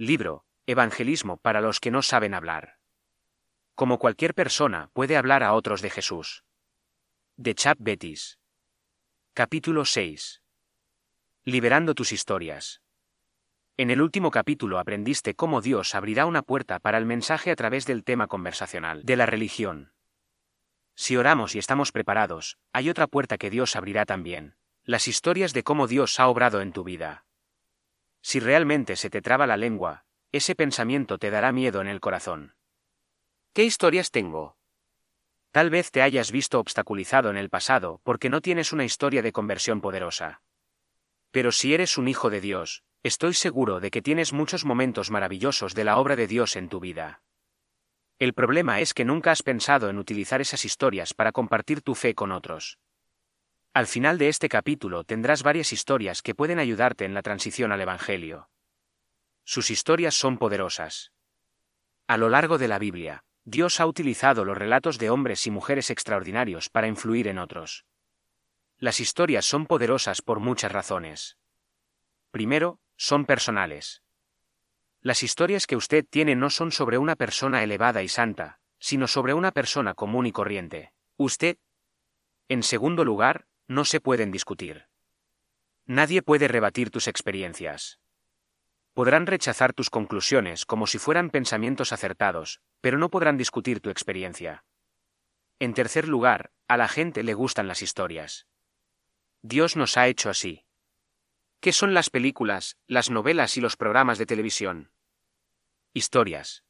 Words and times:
Libro, 0.00 0.44
Evangelismo 0.64 1.38
para 1.38 1.60
los 1.60 1.80
que 1.80 1.90
no 1.90 2.02
saben 2.02 2.32
hablar. 2.32 2.78
Como 3.74 3.98
cualquier 3.98 4.32
persona 4.32 4.90
puede 4.92 5.16
hablar 5.16 5.42
a 5.42 5.54
otros 5.54 5.82
de 5.82 5.90
Jesús. 5.90 6.44
De 7.36 7.56
Chap 7.56 7.78
Betis. 7.80 8.38
Capítulo 9.34 9.84
6. 9.84 10.40
Liberando 11.42 11.96
tus 11.96 12.12
historias. 12.12 12.80
En 13.76 13.90
el 13.90 14.00
último 14.00 14.30
capítulo 14.30 14.78
aprendiste 14.78 15.34
cómo 15.34 15.62
Dios 15.62 15.96
abrirá 15.96 16.26
una 16.26 16.42
puerta 16.42 16.78
para 16.78 16.98
el 16.98 17.04
mensaje 17.04 17.50
a 17.50 17.56
través 17.56 17.84
del 17.84 18.04
tema 18.04 18.28
conversacional 18.28 19.02
de 19.04 19.16
la 19.16 19.26
religión. 19.26 19.94
Si 20.94 21.16
oramos 21.16 21.56
y 21.56 21.58
estamos 21.58 21.90
preparados, 21.90 22.56
hay 22.72 22.88
otra 22.88 23.08
puerta 23.08 23.36
que 23.36 23.50
Dios 23.50 23.74
abrirá 23.74 24.06
también. 24.06 24.54
Las 24.84 25.08
historias 25.08 25.52
de 25.54 25.64
cómo 25.64 25.88
Dios 25.88 26.20
ha 26.20 26.28
obrado 26.28 26.60
en 26.60 26.72
tu 26.72 26.84
vida. 26.84 27.24
Si 28.28 28.40
realmente 28.40 28.96
se 28.96 29.08
te 29.08 29.22
traba 29.22 29.46
la 29.46 29.56
lengua, 29.56 30.04
ese 30.32 30.54
pensamiento 30.54 31.16
te 31.16 31.30
dará 31.30 31.50
miedo 31.50 31.80
en 31.80 31.86
el 31.86 31.98
corazón. 31.98 32.52
¿Qué 33.54 33.64
historias 33.64 34.10
tengo? 34.10 34.58
Tal 35.50 35.70
vez 35.70 35.90
te 35.90 36.02
hayas 36.02 36.30
visto 36.30 36.60
obstaculizado 36.60 37.30
en 37.30 37.38
el 37.38 37.48
pasado 37.48 38.02
porque 38.04 38.28
no 38.28 38.42
tienes 38.42 38.70
una 38.74 38.84
historia 38.84 39.22
de 39.22 39.32
conversión 39.32 39.80
poderosa. 39.80 40.42
Pero 41.30 41.52
si 41.52 41.72
eres 41.72 41.96
un 41.96 42.06
hijo 42.06 42.28
de 42.28 42.42
Dios, 42.42 42.84
estoy 43.02 43.32
seguro 43.32 43.80
de 43.80 43.90
que 43.90 44.02
tienes 44.02 44.34
muchos 44.34 44.66
momentos 44.66 45.10
maravillosos 45.10 45.74
de 45.74 45.84
la 45.84 45.96
obra 45.96 46.14
de 46.14 46.26
Dios 46.26 46.56
en 46.56 46.68
tu 46.68 46.80
vida. 46.80 47.22
El 48.18 48.34
problema 48.34 48.80
es 48.80 48.92
que 48.92 49.06
nunca 49.06 49.30
has 49.30 49.42
pensado 49.42 49.88
en 49.88 49.96
utilizar 49.96 50.42
esas 50.42 50.66
historias 50.66 51.14
para 51.14 51.32
compartir 51.32 51.80
tu 51.80 51.94
fe 51.94 52.14
con 52.14 52.32
otros. 52.32 52.78
Al 53.78 53.86
final 53.86 54.18
de 54.18 54.28
este 54.28 54.48
capítulo 54.48 55.04
tendrás 55.04 55.44
varias 55.44 55.72
historias 55.72 56.20
que 56.20 56.34
pueden 56.34 56.58
ayudarte 56.58 57.04
en 57.04 57.14
la 57.14 57.22
transición 57.22 57.70
al 57.70 57.80
Evangelio. 57.80 58.50
Sus 59.44 59.70
historias 59.70 60.16
son 60.16 60.36
poderosas. 60.36 61.12
A 62.08 62.16
lo 62.16 62.28
largo 62.28 62.58
de 62.58 62.66
la 62.66 62.80
Biblia, 62.80 63.22
Dios 63.44 63.78
ha 63.78 63.86
utilizado 63.86 64.44
los 64.44 64.58
relatos 64.58 64.98
de 64.98 65.10
hombres 65.10 65.46
y 65.46 65.52
mujeres 65.52 65.90
extraordinarios 65.90 66.70
para 66.70 66.88
influir 66.88 67.28
en 67.28 67.38
otros. 67.38 67.86
Las 68.78 68.98
historias 68.98 69.44
son 69.44 69.64
poderosas 69.64 70.22
por 70.22 70.40
muchas 70.40 70.72
razones. 70.72 71.38
Primero, 72.32 72.80
son 72.96 73.26
personales. 73.26 74.02
Las 75.02 75.22
historias 75.22 75.68
que 75.68 75.76
usted 75.76 76.04
tiene 76.04 76.34
no 76.34 76.50
son 76.50 76.72
sobre 76.72 76.98
una 76.98 77.14
persona 77.14 77.62
elevada 77.62 78.02
y 78.02 78.08
santa, 78.08 78.58
sino 78.80 79.06
sobre 79.06 79.34
una 79.34 79.52
persona 79.52 79.94
común 79.94 80.26
y 80.26 80.32
corriente. 80.32 80.92
Usted. 81.16 81.58
En 82.48 82.64
segundo 82.64 83.04
lugar, 83.04 83.47
no 83.68 83.84
se 83.84 84.00
pueden 84.00 84.32
discutir. 84.32 84.86
Nadie 85.84 86.22
puede 86.22 86.48
rebatir 86.48 86.90
tus 86.90 87.06
experiencias. 87.06 88.00
Podrán 88.94 89.26
rechazar 89.26 89.74
tus 89.74 89.90
conclusiones 89.90 90.64
como 90.64 90.86
si 90.86 90.98
fueran 90.98 91.30
pensamientos 91.30 91.92
acertados, 91.92 92.60
pero 92.80 92.98
no 92.98 93.10
podrán 93.10 93.36
discutir 93.36 93.80
tu 93.80 93.90
experiencia. 93.90 94.64
En 95.60 95.74
tercer 95.74 96.08
lugar, 96.08 96.50
a 96.66 96.76
la 96.76 96.88
gente 96.88 97.22
le 97.22 97.34
gustan 97.34 97.68
las 97.68 97.82
historias. 97.82 98.46
Dios 99.42 99.76
nos 99.76 99.96
ha 99.96 100.08
hecho 100.08 100.30
así. 100.30 100.64
¿Qué 101.60 101.72
son 101.72 101.92
las 101.92 102.08
películas, 102.08 102.78
las 102.86 103.10
novelas 103.10 103.56
y 103.56 103.60
los 103.60 103.76
programas 103.76 104.16
de 104.16 104.26
televisión? 104.26 104.92
Historias. 105.92 106.64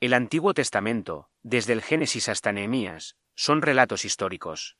El 0.00 0.14
Antiguo 0.14 0.54
Testamento, 0.54 1.28
desde 1.42 1.74
el 1.74 1.82
Génesis 1.82 2.28
hasta 2.28 2.52
Nehemías, 2.52 3.16
son 3.34 3.60
relatos 3.60 4.04
históricos. 4.04 4.77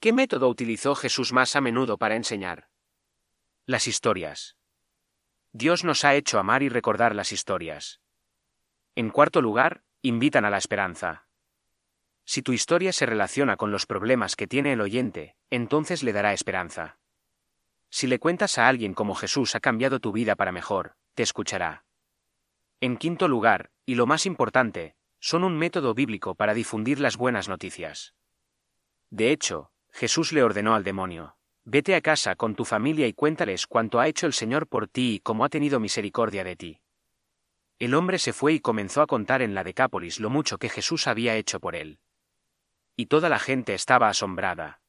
¿Qué 0.00 0.14
método 0.14 0.48
utilizó 0.48 0.94
Jesús 0.94 1.34
más 1.34 1.56
a 1.56 1.60
menudo 1.60 1.98
para 1.98 2.16
enseñar? 2.16 2.70
Las 3.66 3.86
historias. 3.86 4.56
Dios 5.52 5.84
nos 5.84 6.06
ha 6.06 6.14
hecho 6.14 6.38
amar 6.38 6.62
y 6.62 6.70
recordar 6.70 7.14
las 7.14 7.32
historias. 7.32 8.00
En 8.94 9.10
cuarto 9.10 9.42
lugar, 9.42 9.82
invitan 10.00 10.46
a 10.46 10.50
la 10.50 10.56
esperanza. 10.56 11.28
Si 12.24 12.40
tu 12.40 12.54
historia 12.54 12.94
se 12.94 13.04
relaciona 13.04 13.58
con 13.58 13.72
los 13.72 13.84
problemas 13.84 14.36
que 14.36 14.46
tiene 14.46 14.72
el 14.72 14.80
oyente, 14.80 15.36
entonces 15.50 16.02
le 16.02 16.14
dará 16.14 16.32
esperanza. 16.32 16.98
Si 17.90 18.06
le 18.06 18.18
cuentas 18.18 18.56
a 18.56 18.68
alguien 18.68 18.94
cómo 18.94 19.14
Jesús 19.14 19.54
ha 19.54 19.60
cambiado 19.60 20.00
tu 20.00 20.12
vida 20.12 20.34
para 20.34 20.50
mejor, 20.50 20.96
te 21.12 21.22
escuchará. 21.22 21.84
En 22.80 22.96
quinto 22.96 23.28
lugar, 23.28 23.70
y 23.84 23.96
lo 23.96 24.06
más 24.06 24.24
importante, 24.24 24.94
son 25.18 25.44
un 25.44 25.58
método 25.58 25.92
bíblico 25.92 26.36
para 26.36 26.54
difundir 26.54 27.00
las 27.00 27.18
buenas 27.18 27.50
noticias. 27.50 28.14
De 29.10 29.30
hecho, 29.30 29.70
Jesús 29.92 30.32
le 30.32 30.42
ordenó 30.42 30.74
al 30.74 30.84
demonio, 30.84 31.36
Vete 31.64 31.94
a 31.94 32.00
casa 32.00 32.36
con 32.36 32.54
tu 32.54 32.64
familia 32.64 33.06
y 33.06 33.12
cuéntales 33.12 33.66
cuánto 33.66 34.00
ha 34.00 34.08
hecho 34.08 34.26
el 34.26 34.32
Señor 34.32 34.66
por 34.66 34.88
ti 34.88 35.14
y 35.14 35.20
cómo 35.20 35.44
ha 35.44 35.48
tenido 35.48 35.78
misericordia 35.78 36.42
de 36.42 36.56
ti. 36.56 36.80
El 37.78 37.94
hombre 37.94 38.18
se 38.18 38.32
fue 38.32 38.54
y 38.54 38.60
comenzó 38.60 39.02
a 39.02 39.06
contar 39.06 39.42
en 39.42 39.54
la 39.54 39.62
Decápolis 39.62 40.20
lo 40.20 40.30
mucho 40.30 40.58
que 40.58 40.68
Jesús 40.68 41.06
había 41.06 41.36
hecho 41.36 41.60
por 41.60 41.76
él. 41.76 41.98
Y 42.96 43.06
toda 43.06 43.28
la 43.28 43.38
gente 43.38 43.74
estaba 43.74 44.08
asombrada. 44.08 44.80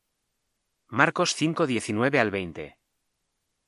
Marcos 0.87 1.35
5, 1.35 1.67
19 1.67 2.19
al 2.19 2.31
20. 2.31 2.77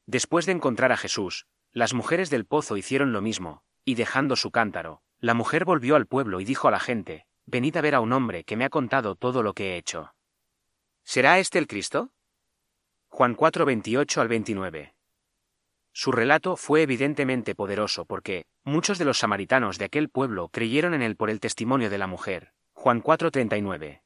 Después 0.05 0.45
de 0.45 0.51
encontrar 0.53 0.91
a 0.91 0.97
Jesús, 0.97 1.45
las 1.71 1.93
mujeres 1.93 2.29
del 2.29 2.45
pozo 2.45 2.75
hicieron 2.77 3.13
lo 3.13 3.21
mismo, 3.21 3.63
y 3.85 3.95
dejando 3.95 4.35
su 4.35 4.51
cántaro, 4.51 5.01
la 5.19 5.33
mujer 5.33 5.65
volvió 5.65 5.95
al 5.95 6.07
pueblo 6.07 6.41
y 6.41 6.45
dijo 6.45 6.67
a 6.67 6.71
la 6.71 6.79
gente, 6.79 7.25
Venid 7.45 7.77
a 7.77 7.81
ver 7.81 7.95
a 7.95 8.01
un 8.01 8.11
hombre 8.11 8.43
que 8.43 8.57
me 8.57 8.65
ha 8.65 8.69
contado 8.69 9.15
todo 9.15 9.43
lo 9.43 9.53
que 9.53 9.73
he 9.73 9.77
hecho. 9.77 10.13
¿Será 11.03 11.39
este 11.39 11.59
el 11.59 11.67
Cristo? 11.67 12.11
Juan 13.09 13.35
4, 13.35 13.65
28 13.65 14.21
al 14.21 14.27
29. 14.27 14.95
Su 15.91 16.11
relato 16.11 16.55
fue 16.55 16.81
evidentemente 16.81 17.53
poderoso 17.53 18.05
porque, 18.05 18.45
muchos 18.63 18.97
de 18.97 19.05
los 19.05 19.19
samaritanos 19.19 19.77
de 19.77 19.85
aquel 19.85 20.09
pueblo 20.09 20.49
creyeron 20.49 20.93
en 20.93 21.01
él 21.01 21.15
por 21.15 21.29
el 21.29 21.39
testimonio 21.39 21.89
de 21.89 21.97
la 21.97 22.07
mujer. 22.07 22.53
Juan 22.71 23.01
4, 23.01 23.31
39. 23.31 24.01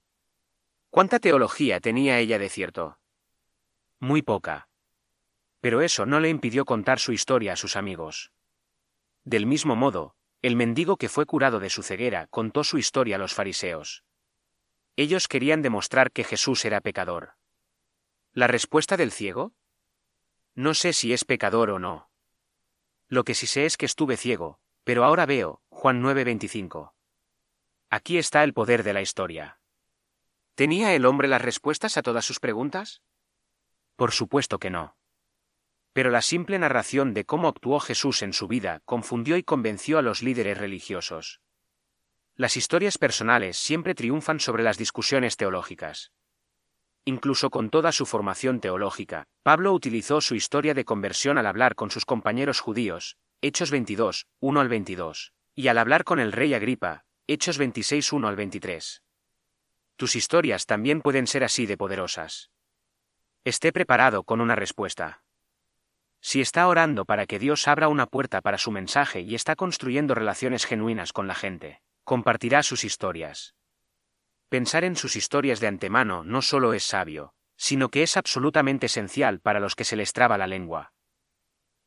¿Cuánta 0.90 1.20
teología 1.20 1.80
tenía 1.80 2.20
ella 2.20 2.40
de 2.40 2.50
cierto? 2.50 3.00
Muy 4.00 4.22
poca. 4.22 4.68
Pero 5.62 5.82
eso 5.82 6.06
no 6.06 6.20
le 6.20 6.30
impidió 6.30 6.66
contar 6.66 7.00
su 7.00 7.14
historia 7.14 7.54
a 7.54 7.58
sus 7.58 7.76
amigos. 7.76 8.32
Del 9.24 9.46
mismo 9.46 9.76
modo, 9.76 10.16
el 10.42 10.56
mendigo 10.56 10.98
que 10.98 11.10
fue 11.10 11.26
curado 11.26 11.60
de 11.60 11.70
su 11.70 11.84
ceguera 11.84 12.28
contó 12.28 12.64
su 12.64 12.78
historia 12.78 13.16
a 13.16 13.20
los 13.20 13.34
fariseos. 13.34 14.04
Ellos 14.98 15.28
querían 15.28 15.62
demostrar 15.62 16.12
que 16.12 16.24
Jesús 16.24 16.66
era 16.66 16.82
pecador. 16.82 17.36
¿La 18.34 18.48
respuesta 18.48 18.98
del 18.98 19.12
ciego? 19.12 19.54
No 20.56 20.74
sé 20.74 20.92
si 20.92 21.14
es 21.14 21.24
pecador 21.24 21.70
o 21.70 21.78
no. 21.78 22.10
Lo 23.08 23.24
que 23.24 23.36
sí 23.36 23.46
sé 23.46 23.68
es 23.68 23.78
que 23.78 23.86
estuve 23.86 24.18
ciego, 24.18 24.60
pero 24.84 25.04
ahora 25.04 25.28
veo, 25.28 25.62
Juan 25.70 26.02
9:25. 26.02 26.94
Aquí 27.92 28.18
está 28.18 28.44
el 28.44 28.56
poder 28.56 28.82
de 28.82 28.94
la 28.94 29.02
historia. 29.02 29.60
¿Tenía 30.56 30.96
el 30.96 31.06
hombre 31.06 31.28
las 31.28 31.44
respuestas 31.44 31.96
a 31.98 32.02
todas 32.02 32.26
sus 32.26 32.40
preguntas? 32.40 33.04
Por 33.96 34.12
supuesto 34.12 34.58
que 34.58 34.72
no. 34.72 34.98
Pero 35.94 36.10
la 36.10 36.24
simple 36.24 36.58
narración 36.58 37.14
de 37.14 37.24
cómo 37.24 37.50
actuó 37.50 37.80
Jesús 37.80 38.24
en 38.24 38.34
su 38.34 38.48
vida 38.48 38.82
confundió 38.84 39.38
y 39.38 39.44
convenció 39.44 40.00
a 40.00 40.02
los 40.02 40.24
líderes 40.24 40.58
religiosos. 40.58 41.40
Las 42.38 42.56
historias 42.56 43.00
personales 43.00 43.58
siempre 43.58 43.96
triunfan 43.96 44.40
sobre 44.40 44.62
las 44.62 44.78
discusiones 44.78 45.38
teológicas. 45.38 46.12
Incluso 47.04 47.50
con 47.50 47.72
toda 47.72 47.92
su 47.92 48.06
formación 48.06 48.60
teológica, 48.60 49.26
Pablo 49.42 49.74
utilizó 49.74 50.22
su 50.22 50.36
historia 50.36 50.76
de 50.76 50.86
conversión 50.86 51.40
al 51.40 51.48
hablar 51.48 51.74
con 51.74 51.90
sus 51.90 52.06
compañeros 52.06 52.60
judíos, 52.60 53.18
Hechos 53.42 53.72
22, 53.72 54.28
1 54.40 54.60
al 54.60 54.70
22, 54.70 55.34
y 55.56 55.68
al 55.68 55.80
hablar 55.80 56.04
con 56.04 56.20
el 56.20 56.32
rey 56.32 56.54
Agripa, 56.54 57.06
Hechos 57.26 57.58
26, 57.58 58.14
1 58.14 58.28
al 58.28 58.36
23. 58.36 59.02
Tus 59.96 60.16
historias 60.16 60.68
también 60.68 61.02
pueden 61.02 61.26
ser 61.26 61.44
así 61.44 61.66
de 61.66 61.76
poderosas. 61.76 62.52
Esté 63.46 63.74
preparado 63.74 64.22
con 64.22 64.42
una 64.42 64.56
respuesta. 64.56 65.24
Si 66.22 66.40
está 66.40 66.68
orando 66.68 67.06
para 67.06 67.26
que 67.26 67.40
Dios 67.40 67.68
abra 67.68 67.88
una 67.88 68.06
puerta 68.06 68.42
para 68.42 68.60
su 68.60 68.70
mensaje 68.70 69.22
y 69.22 69.34
está 69.34 69.56
construyendo 69.56 70.14
relaciones 70.14 70.66
genuinas 70.66 71.14
con 71.14 71.26
la 71.26 71.34
gente, 71.34 71.82
compartirá 72.08 72.64
sus 72.64 72.86
historias. 72.86 73.54
Pensar 74.48 74.86
en 74.86 74.96
sus 74.96 75.18
historias 75.18 75.60
de 75.60 75.68
antemano 75.68 76.24
no 76.24 76.42
solo 76.42 76.72
es 76.72 76.84
sabio, 76.84 77.34
sino 77.58 77.90
que 77.90 78.02
es 78.02 78.16
absolutamente 78.16 78.86
esencial 78.86 79.42
para 79.42 79.60
los 79.60 79.76
que 79.76 79.84
se 79.84 79.98
les 79.98 80.14
traba 80.14 80.38
la 80.38 80.48
lengua. 80.48 80.94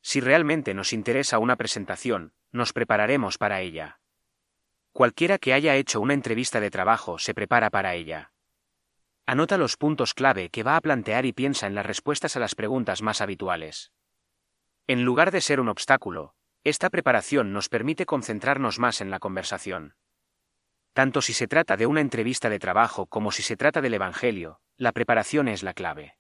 Si 0.03 0.21
realmente 0.21 0.75
nos 0.75 0.93
interesa 0.93 1.39
una 1.39 1.57
presentación, 1.57 2.35
nos 2.53 2.75
prepararemos 2.75 3.39
para 3.39 3.63
ella. 3.63 4.03
Cualquiera 4.93 5.39
que 5.39 5.55
haya 5.55 5.77
hecho 5.77 6.03
una 6.03 6.13
entrevista 6.13 6.61
de 6.61 6.71
trabajo 6.71 7.19
se 7.19 7.33
prepara 7.33 7.71
para 7.71 7.95
ella. 7.95 8.35
Anota 9.25 9.57
los 9.57 9.79
puntos 9.79 10.13
clave 10.13 10.51
que 10.51 10.63
va 10.63 10.77
a 10.77 10.83
plantear 10.83 11.25
y 11.25 11.33
piensa 11.33 11.67
en 11.67 11.75
las 11.75 11.87
respuestas 11.87 12.37
a 12.37 12.41
las 12.41 12.55
preguntas 12.55 13.01
más 13.01 13.23
habituales. 13.23 13.91
En 14.87 15.03
lugar 15.03 15.31
de 15.31 15.41
ser 15.41 15.61
un 15.61 15.71
obstáculo, 15.71 16.35
esta 16.63 16.91
preparación 16.91 17.55
nos 17.55 17.71
permite 17.71 18.05
concentrarnos 18.05 18.79
más 18.79 19.01
en 19.01 19.11
la 19.11 19.19
conversación. 19.19 19.95
Tanto 20.93 21.23
si 21.23 21.33
se 21.33 21.47
trata 21.47 21.77
de 21.77 21.87
una 21.87 22.01
entrevista 22.01 22.51
de 22.51 22.59
trabajo 22.59 23.07
como 23.07 23.31
si 23.31 23.43
se 23.43 23.57
trata 23.57 23.81
del 23.81 23.95
Evangelio, 23.95 24.61
la 24.77 24.93
preparación 24.93 25.49
es 25.49 25.63
la 25.63 25.75
clave. 25.75 26.17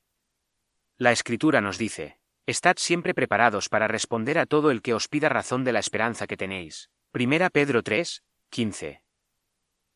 La 0.97 1.13
Escritura 1.13 1.61
nos 1.61 1.79
dice, 1.79 2.19
Estad 2.47 2.77
siempre 2.79 3.15
preparados 3.15 3.69
para 3.69 3.89
responder 3.89 4.39
a 4.39 4.47
todo 4.47 4.71
el 4.71 4.83
que 4.83 4.95
os 4.95 5.09
pida 5.09 5.29
razón 5.29 5.65
de 5.65 5.73
la 5.73 5.79
esperanza 5.79 6.27
que 6.27 6.37
tenéis. 6.37 6.91
Primera 7.13 7.51
Pedro 7.51 7.83
3, 7.83 8.25
15. 8.51 9.03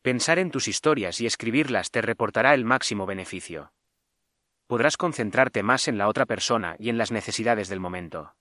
Pensar 0.01 0.39
en 0.39 0.51
tus 0.51 0.67
historias 0.67 1.19
y 1.19 1.25
escribirlas 1.25 1.91
te 1.91 2.01
reportará 2.01 2.53
el 2.53 2.63
máximo 2.63 3.05
beneficio. 3.05 3.73
Podrás 4.67 4.97
concentrarte 4.97 5.63
más 5.63 5.87
en 5.87 5.97
la 5.97 6.07
otra 6.07 6.25
persona 6.25 6.75
y 6.79 6.89
en 6.89 6.97
las 6.97 7.11
necesidades 7.11 7.69
del 7.69 7.79
momento. 7.79 8.35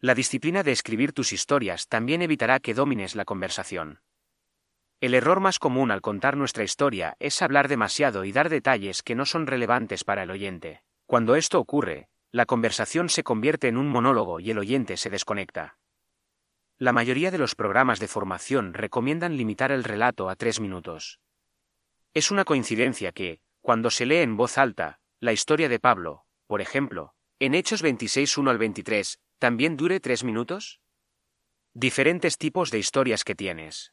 La 0.00 0.14
disciplina 0.14 0.62
de 0.62 0.72
escribir 0.72 1.12
tus 1.12 1.32
historias 1.32 1.88
también 1.88 2.22
evitará 2.22 2.60
que 2.60 2.74
domines 2.74 3.16
la 3.16 3.24
conversación. 3.24 4.00
El 5.00 5.14
error 5.14 5.38
más 5.38 5.60
común 5.60 5.92
al 5.92 6.00
contar 6.00 6.36
nuestra 6.36 6.64
historia 6.64 7.16
es 7.20 7.40
hablar 7.40 7.68
demasiado 7.68 8.24
y 8.24 8.32
dar 8.32 8.48
detalles 8.48 9.04
que 9.04 9.14
no 9.14 9.26
son 9.26 9.46
relevantes 9.46 10.02
para 10.02 10.24
el 10.24 10.30
oyente. 10.30 10.82
Cuando 11.06 11.36
esto 11.36 11.60
ocurre, 11.60 12.08
la 12.32 12.46
conversación 12.46 13.08
se 13.08 13.22
convierte 13.22 13.68
en 13.68 13.76
un 13.76 13.88
monólogo 13.88 14.40
y 14.40 14.50
el 14.50 14.58
oyente 14.58 14.96
se 14.96 15.08
desconecta. 15.08 15.78
La 16.78 16.92
mayoría 16.92 17.30
de 17.30 17.38
los 17.38 17.54
programas 17.54 18.00
de 18.00 18.08
formación 18.08 18.74
recomiendan 18.74 19.36
limitar 19.36 19.70
el 19.70 19.84
relato 19.84 20.28
a 20.28 20.34
tres 20.34 20.58
minutos. 20.58 21.20
Es 22.12 22.32
una 22.32 22.44
coincidencia 22.44 23.12
que, 23.12 23.40
cuando 23.60 23.90
se 23.90 24.04
lee 24.04 24.18
en 24.18 24.36
voz 24.36 24.58
alta, 24.58 24.98
la 25.20 25.32
historia 25.32 25.68
de 25.68 25.78
Pablo, 25.78 26.24
por 26.48 26.60
ejemplo, 26.60 27.14
en 27.38 27.54
Hechos 27.54 27.82
26 27.82 28.36
1 28.36 28.50
al 28.50 28.58
23, 28.58 29.20
también 29.38 29.76
dure 29.76 30.00
tres 30.00 30.24
minutos? 30.24 30.80
Diferentes 31.72 32.36
tipos 32.36 32.72
de 32.72 32.80
historias 32.80 33.22
que 33.22 33.36
tienes. 33.36 33.92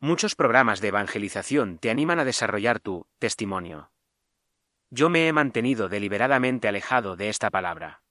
Muchos 0.00 0.36
programas 0.36 0.80
de 0.80 0.88
evangelización 0.88 1.78
te 1.78 1.90
animan 1.90 2.20
a 2.20 2.24
desarrollar 2.24 2.78
tu 2.78 3.08
testimonio. 3.18 3.90
Yo 4.90 5.08
me 5.08 5.26
he 5.26 5.32
mantenido 5.32 5.88
deliberadamente 5.88 6.68
alejado 6.68 7.16
de 7.16 7.28
esta 7.28 7.50
palabra. 7.50 8.02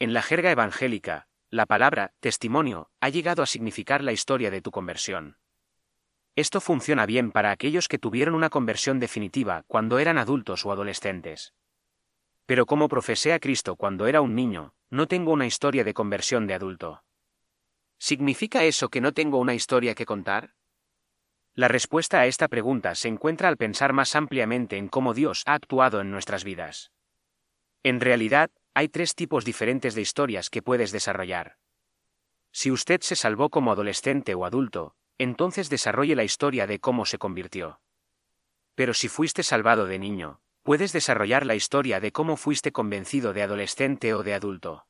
En 0.00 0.12
la 0.12 0.22
jerga 0.22 0.50
evangélica, 0.50 1.28
la 1.50 1.66
palabra 1.66 2.14
testimonio 2.18 2.90
ha 2.98 3.10
llegado 3.10 3.44
a 3.44 3.46
significar 3.46 4.02
la 4.02 4.10
historia 4.10 4.50
de 4.50 4.60
tu 4.60 4.72
conversión. 4.72 5.38
Esto 6.34 6.60
funciona 6.60 7.06
bien 7.06 7.30
para 7.30 7.52
aquellos 7.52 7.86
que 7.86 7.98
tuvieron 7.98 8.34
una 8.34 8.50
conversión 8.50 8.98
definitiva 8.98 9.62
cuando 9.68 10.00
eran 10.00 10.18
adultos 10.18 10.66
o 10.66 10.72
adolescentes. 10.72 11.54
Pero 12.44 12.66
como 12.66 12.88
profesé 12.88 13.32
a 13.32 13.38
Cristo 13.38 13.76
cuando 13.76 14.08
era 14.08 14.20
un 14.20 14.34
niño, 14.34 14.74
no 14.90 15.06
tengo 15.06 15.30
una 15.30 15.46
historia 15.46 15.84
de 15.84 15.94
conversión 15.94 16.48
de 16.48 16.54
adulto. 16.54 17.04
¿Significa 17.98 18.64
eso 18.64 18.88
que 18.88 19.00
no 19.00 19.12
tengo 19.12 19.38
una 19.38 19.54
historia 19.54 19.94
que 19.94 20.04
contar? 20.04 20.57
La 21.58 21.66
respuesta 21.66 22.20
a 22.20 22.26
esta 22.26 22.46
pregunta 22.46 22.94
se 22.94 23.08
encuentra 23.08 23.48
al 23.48 23.56
pensar 23.56 23.92
más 23.92 24.14
ampliamente 24.14 24.76
en 24.76 24.86
cómo 24.86 25.12
Dios 25.12 25.42
ha 25.44 25.54
actuado 25.54 26.00
en 26.00 26.08
nuestras 26.08 26.44
vidas. 26.44 26.92
En 27.82 27.98
realidad, 27.98 28.52
hay 28.74 28.88
tres 28.88 29.16
tipos 29.16 29.44
diferentes 29.44 29.96
de 29.96 30.00
historias 30.00 30.50
que 30.50 30.62
puedes 30.62 30.92
desarrollar. 30.92 31.56
Si 32.52 32.70
usted 32.70 33.00
se 33.00 33.16
salvó 33.16 33.50
como 33.50 33.72
adolescente 33.72 34.36
o 34.36 34.44
adulto, 34.44 34.94
entonces 35.18 35.68
desarrolle 35.68 36.14
la 36.14 36.22
historia 36.22 36.68
de 36.68 36.78
cómo 36.78 37.04
se 37.04 37.18
convirtió. 37.18 37.80
Pero 38.76 38.94
si 38.94 39.08
fuiste 39.08 39.42
salvado 39.42 39.86
de 39.86 39.98
niño, 39.98 40.40
puedes 40.62 40.92
desarrollar 40.92 41.44
la 41.44 41.56
historia 41.56 41.98
de 41.98 42.12
cómo 42.12 42.36
fuiste 42.36 42.70
convencido 42.70 43.32
de 43.32 43.42
adolescente 43.42 44.14
o 44.14 44.22
de 44.22 44.34
adulto. 44.34 44.86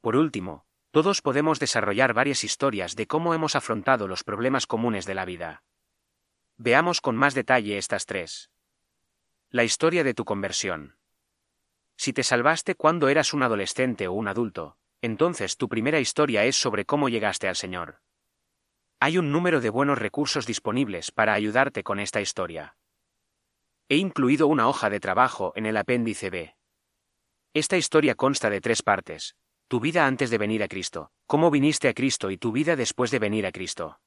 Por 0.00 0.16
último, 0.16 0.66
todos 0.90 1.20
podemos 1.22 1.58
desarrollar 1.60 2.14
varias 2.14 2.44
historias 2.44 2.96
de 2.96 3.06
cómo 3.06 3.34
hemos 3.34 3.56
afrontado 3.56 4.08
los 4.08 4.24
problemas 4.24 4.66
comunes 4.66 5.04
de 5.06 5.14
la 5.14 5.24
vida. 5.24 5.62
Veamos 6.56 7.00
con 7.00 7.16
más 7.16 7.34
detalle 7.34 7.78
estas 7.78 8.06
tres. 8.06 8.50
La 9.50 9.64
historia 9.64 10.02
de 10.04 10.14
tu 10.14 10.24
conversión. 10.24 10.96
Si 11.96 12.12
te 12.12 12.22
salvaste 12.22 12.74
cuando 12.74 13.08
eras 13.08 13.32
un 13.32 13.42
adolescente 13.42 14.08
o 14.08 14.12
un 14.12 14.28
adulto, 14.28 14.76
entonces 15.02 15.56
tu 15.56 15.68
primera 15.68 16.00
historia 16.00 16.44
es 16.44 16.56
sobre 16.56 16.84
cómo 16.84 17.08
llegaste 17.08 17.48
al 17.48 17.56
Señor. 17.56 18.00
Hay 19.00 19.18
un 19.18 19.30
número 19.30 19.60
de 19.60 19.70
buenos 19.70 19.98
recursos 19.98 20.46
disponibles 20.46 21.12
para 21.12 21.34
ayudarte 21.34 21.84
con 21.84 22.00
esta 22.00 22.20
historia. 22.20 22.76
He 23.88 23.96
incluido 23.96 24.48
una 24.48 24.68
hoja 24.68 24.90
de 24.90 25.00
trabajo 25.00 25.52
en 25.54 25.66
el 25.66 25.76
apéndice 25.76 26.30
B. 26.30 26.56
Esta 27.54 27.76
historia 27.76 28.14
consta 28.14 28.50
de 28.50 28.60
tres 28.60 28.82
partes. 28.82 29.36
Tu 29.68 29.80
vida 29.80 30.06
antes 30.06 30.30
de 30.30 30.38
venir 30.38 30.62
a 30.62 30.68
Cristo, 30.68 31.10
cómo 31.26 31.50
viniste 31.50 31.88
a 31.88 31.94
Cristo 31.94 32.30
y 32.30 32.38
tu 32.38 32.52
vida 32.52 32.74
después 32.74 33.10
de 33.10 33.18
venir 33.18 33.46
a 33.46 33.52
Cristo. 33.52 34.00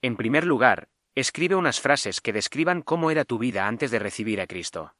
En 0.00 0.16
primer 0.16 0.46
lugar, 0.46 0.88
escribe 1.14 1.56
unas 1.56 1.78
frases 1.78 2.22
que 2.22 2.32
describan 2.32 2.80
cómo 2.80 3.10
era 3.10 3.26
tu 3.26 3.38
vida 3.38 3.68
antes 3.68 3.90
de 3.90 3.98
recibir 3.98 4.40
a 4.40 4.46
Cristo. 4.46 4.94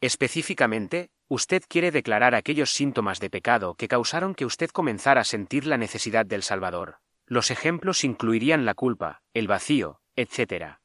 Específicamente, 0.00 1.10
usted 1.26 1.64
quiere 1.68 1.90
declarar 1.90 2.36
aquellos 2.36 2.70
síntomas 2.70 3.18
de 3.18 3.30
pecado 3.30 3.74
que 3.74 3.88
causaron 3.88 4.36
que 4.36 4.46
usted 4.46 4.70
comenzara 4.70 5.22
a 5.22 5.24
sentir 5.24 5.66
la 5.66 5.76
necesidad 5.76 6.24
del 6.24 6.44
Salvador. 6.44 6.98
Los 7.26 7.50
ejemplos 7.50 8.04
incluirían 8.04 8.64
la 8.64 8.74
culpa, 8.74 9.22
el 9.34 9.48
vacío, 9.48 10.00
etc. 10.14 10.76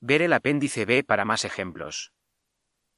Ver 0.00 0.22
el 0.22 0.32
apéndice 0.32 0.84
B 0.84 1.02
para 1.02 1.24
más 1.24 1.44
ejemplos. 1.44 2.11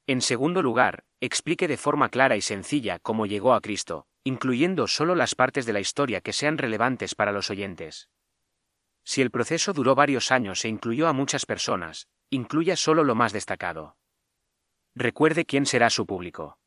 En 0.07 0.21
segundo 0.21 0.61
lugar, 0.61 1.03
explique 1.19 1.67
de 1.67 1.77
forma 1.77 2.09
clara 2.09 2.35
y 2.35 2.41
sencilla 2.41 2.99
cómo 2.99 3.25
llegó 3.25 3.53
a 3.53 3.61
Cristo, 3.61 4.05
incluyendo 4.23 4.87
solo 4.87 5.15
las 5.15 5.33
partes 5.33 5.65
de 5.65 5.73
la 5.73 5.79
historia 5.79 6.21
que 6.21 6.33
sean 6.33 6.57
relevantes 6.57 7.15
para 7.15 7.31
los 7.31 7.49
oyentes. 7.49 8.09
Si 9.03 9.21
el 9.21 9.31
proceso 9.31 9.73
duró 9.73 9.95
varios 9.95 10.31
años 10.31 10.63
e 10.65 10.69
incluyó 10.69 11.07
a 11.07 11.13
muchas 11.13 11.45
personas, 11.45 12.07
incluya 12.29 12.75
solo 12.75 13.03
lo 13.03 13.15
más 13.15 13.33
destacado. 13.33 13.97
Recuerde 14.95 15.45
quién 15.45 15.65
será 15.65 15.89
su 15.89 16.05
público. 16.05 16.57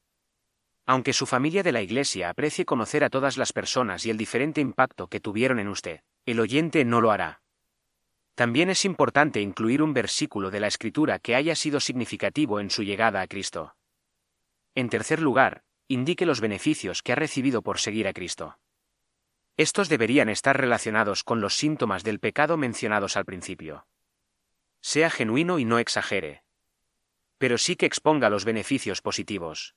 Aunque 0.85 1.13
su 1.13 1.27
familia 1.27 1.63
de 1.63 1.73
la 1.73 1.83
Iglesia 1.83 2.31
aprecie 2.31 2.65
conocer 2.65 3.05
a 3.05 3.11
todas 3.11 3.37
las 3.37 3.53
personas 3.53 4.07
y 4.07 4.11
el 4.11 4.17
diferente 4.17 4.61
impacto 4.61 5.09
que 5.09 5.21
tuvieron 5.21 5.59
en 5.59 5.69
usted, 5.69 6.01
el 6.27 6.41
oyente 6.41 6.85
no 6.85 7.01
lo 7.01 7.11
hará. 7.11 7.43
También 8.39 8.71
es 8.71 8.85
importante 8.85 9.41
incluir 9.41 9.83
un 9.83 9.93
versículo 9.93 10.53
de 10.53 10.61
la 10.61 10.69
Escritura 10.69 11.19
que 11.19 11.35
haya 11.35 11.57
sido 11.57 11.81
significativo 11.81 12.61
en 12.61 12.71
su 12.71 12.85
llegada 12.85 13.21
a 13.21 13.27
Cristo. 13.27 13.75
En 14.77 14.89
tercer 14.89 15.21
lugar, 15.21 15.65
indique 15.89 16.25
los 16.25 16.41
beneficios 16.41 17.03
que 17.03 17.11
ha 17.11 17.17
recibido 17.17 17.63
por 17.63 17.81
seguir 17.81 18.07
a 18.07 18.13
Cristo. 18.13 18.61
Estos 19.57 19.89
deberían 19.89 20.29
estar 20.29 20.57
relacionados 20.57 21.25
con 21.25 21.41
los 21.41 21.57
síntomas 21.57 22.05
del 22.05 22.21
pecado 22.21 22.57
mencionados 22.57 23.17
al 23.17 23.25
principio. 23.25 23.89
Sea 24.81 25.11
genuino 25.11 25.59
y 25.59 25.65
no 25.65 25.81
exagere 25.81 26.45
pero 27.39 27.57
sí 27.57 27.77
que 27.77 27.87
exponga 27.87 28.29
los 28.31 28.45
beneficios 28.45 29.01
positivos. 29.01 29.77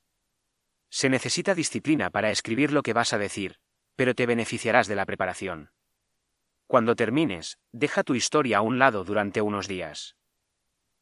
Se 0.89 1.09
necesita 1.09 1.55
disciplina 1.55 2.09
para 2.09 2.31
escribir 2.31 2.73
lo 2.73 2.81
que 2.81 2.93
vas 2.93 3.13
a 3.13 3.17
decir, 3.17 3.59
pero 3.95 4.15
te 4.15 4.25
beneficiarás 4.25 4.87
de 4.87 4.95
la 4.95 5.05
preparación. 5.05 5.71
Cuando 6.71 6.95
termines, 6.95 7.57
deja 7.73 8.01
tu 8.01 8.15
historia 8.15 8.59
a 8.59 8.61
un 8.61 8.79
lado 8.79 9.03
durante 9.03 9.41
unos 9.41 9.67
días. 9.67 10.15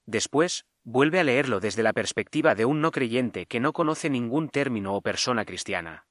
Después, 0.07 0.65
vuelve 0.83 1.19
a 1.19 1.23
leerlo 1.23 1.59
desde 1.59 1.83
la 1.83 1.93
perspectiva 1.93 2.55
de 2.55 2.65
un 2.65 2.81
no 2.81 2.89
creyente 2.89 3.45
que 3.45 3.59
no 3.59 3.71
conoce 3.71 4.09
ningún 4.09 4.49
término 4.49 4.95
o 4.95 5.01
persona 5.01 5.45
cristiana. 5.45 6.07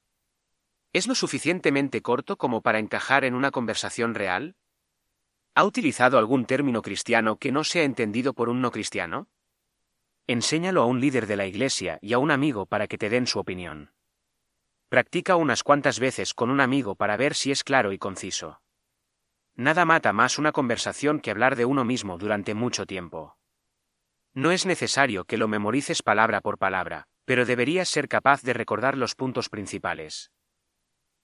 ¿Es 0.93 1.07
lo 1.07 1.13
suficientemente 1.13 2.01
corto 2.01 2.37
como 2.37 2.61
para 2.61 2.79
encajar 2.79 3.25
en 3.25 3.35
una 3.35 3.51
conversación 3.51 4.15
real? 4.15 4.55
¿Ha 5.55 5.65
utilizado 5.65 6.19
algún 6.19 6.45
término 6.45 6.81
cristiano 6.81 7.35
que 7.35 7.51
no 7.51 7.65
sea 7.65 7.83
entendido 7.83 8.33
por 8.33 8.47
un 8.47 8.61
no 8.61 8.71
cristiano? 8.71 9.27
Enséñalo 10.25 10.83
a 10.83 10.85
un 10.85 11.01
líder 11.01 11.27
de 11.27 11.35
la 11.35 11.47
iglesia 11.47 11.99
y 12.01 12.13
a 12.13 12.19
un 12.19 12.31
amigo 12.31 12.65
para 12.65 12.87
que 12.87 12.97
te 12.97 13.09
den 13.09 13.27
su 13.27 13.39
opinión. 13.39 13.91
Practica 14.87 15.35
unas 15.35 15.63
cuantas 15.63 15.99
veces 15.99 16.33
con 16.33 16.49
un 16.49 16.61
amigo 16.61 16.95
para 16.95 17.17
ver 17.17 17.35
si 17.35 17.51
es 17.51 17.65
claro 17.65 17.91
y 17.91 17.97
conciso. 17.97 18.61
Nada 19.59 19.83
mata 19.83 20.13
más 20.13 20.39
una 20.39 20.53
conversación 20.53 21.19
que 21.19 21.31
hablar 21.31 21.57
de 21.57 21.65
uno 21.65 21.83
mismo 21.83 22.17
durante 22.17 22.53
mucho 22.53 22.85
tiempo. 22.85 23.37
No 24.33 24.53
es 24.53 24.65
necesario 24.65 25.25
que 25.25 25.35
lo 25.35 25.49
memorices 25.49 26.01
palabra 26.01 26.39
por 26.39 26.57
palabra, 26.57 27.07
pero 27.25 27.45
deberías 27.45 27.89
ser 27.89 28.07
capaz 28.07 28.41
de 28.41 28.53
recordar 28.53 28.95
los 28.95 29.15
puntos 29.15 29.49
principales. 29.49 30.31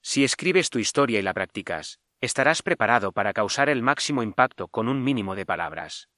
Si 0.02 0.26
escribes 0.26 0.70
tu 0.70 0.80
historia 0.80 1.18
y 1.18 1.22
la 1.22 1.34
practicas, 1.34 2.02
estarás 2.20 2.62
preparado 2.62 3.14
para 3.14 3.32
causar 3.32 3.70
el 3.70 3.82
máximo 3.82 4.22
impacto 4.22 4.68
con 4.68 4.90
un 4.90 5.02
mínimo 5.02 5.34
de 5.36 5.46
palabras. 5.46 6.10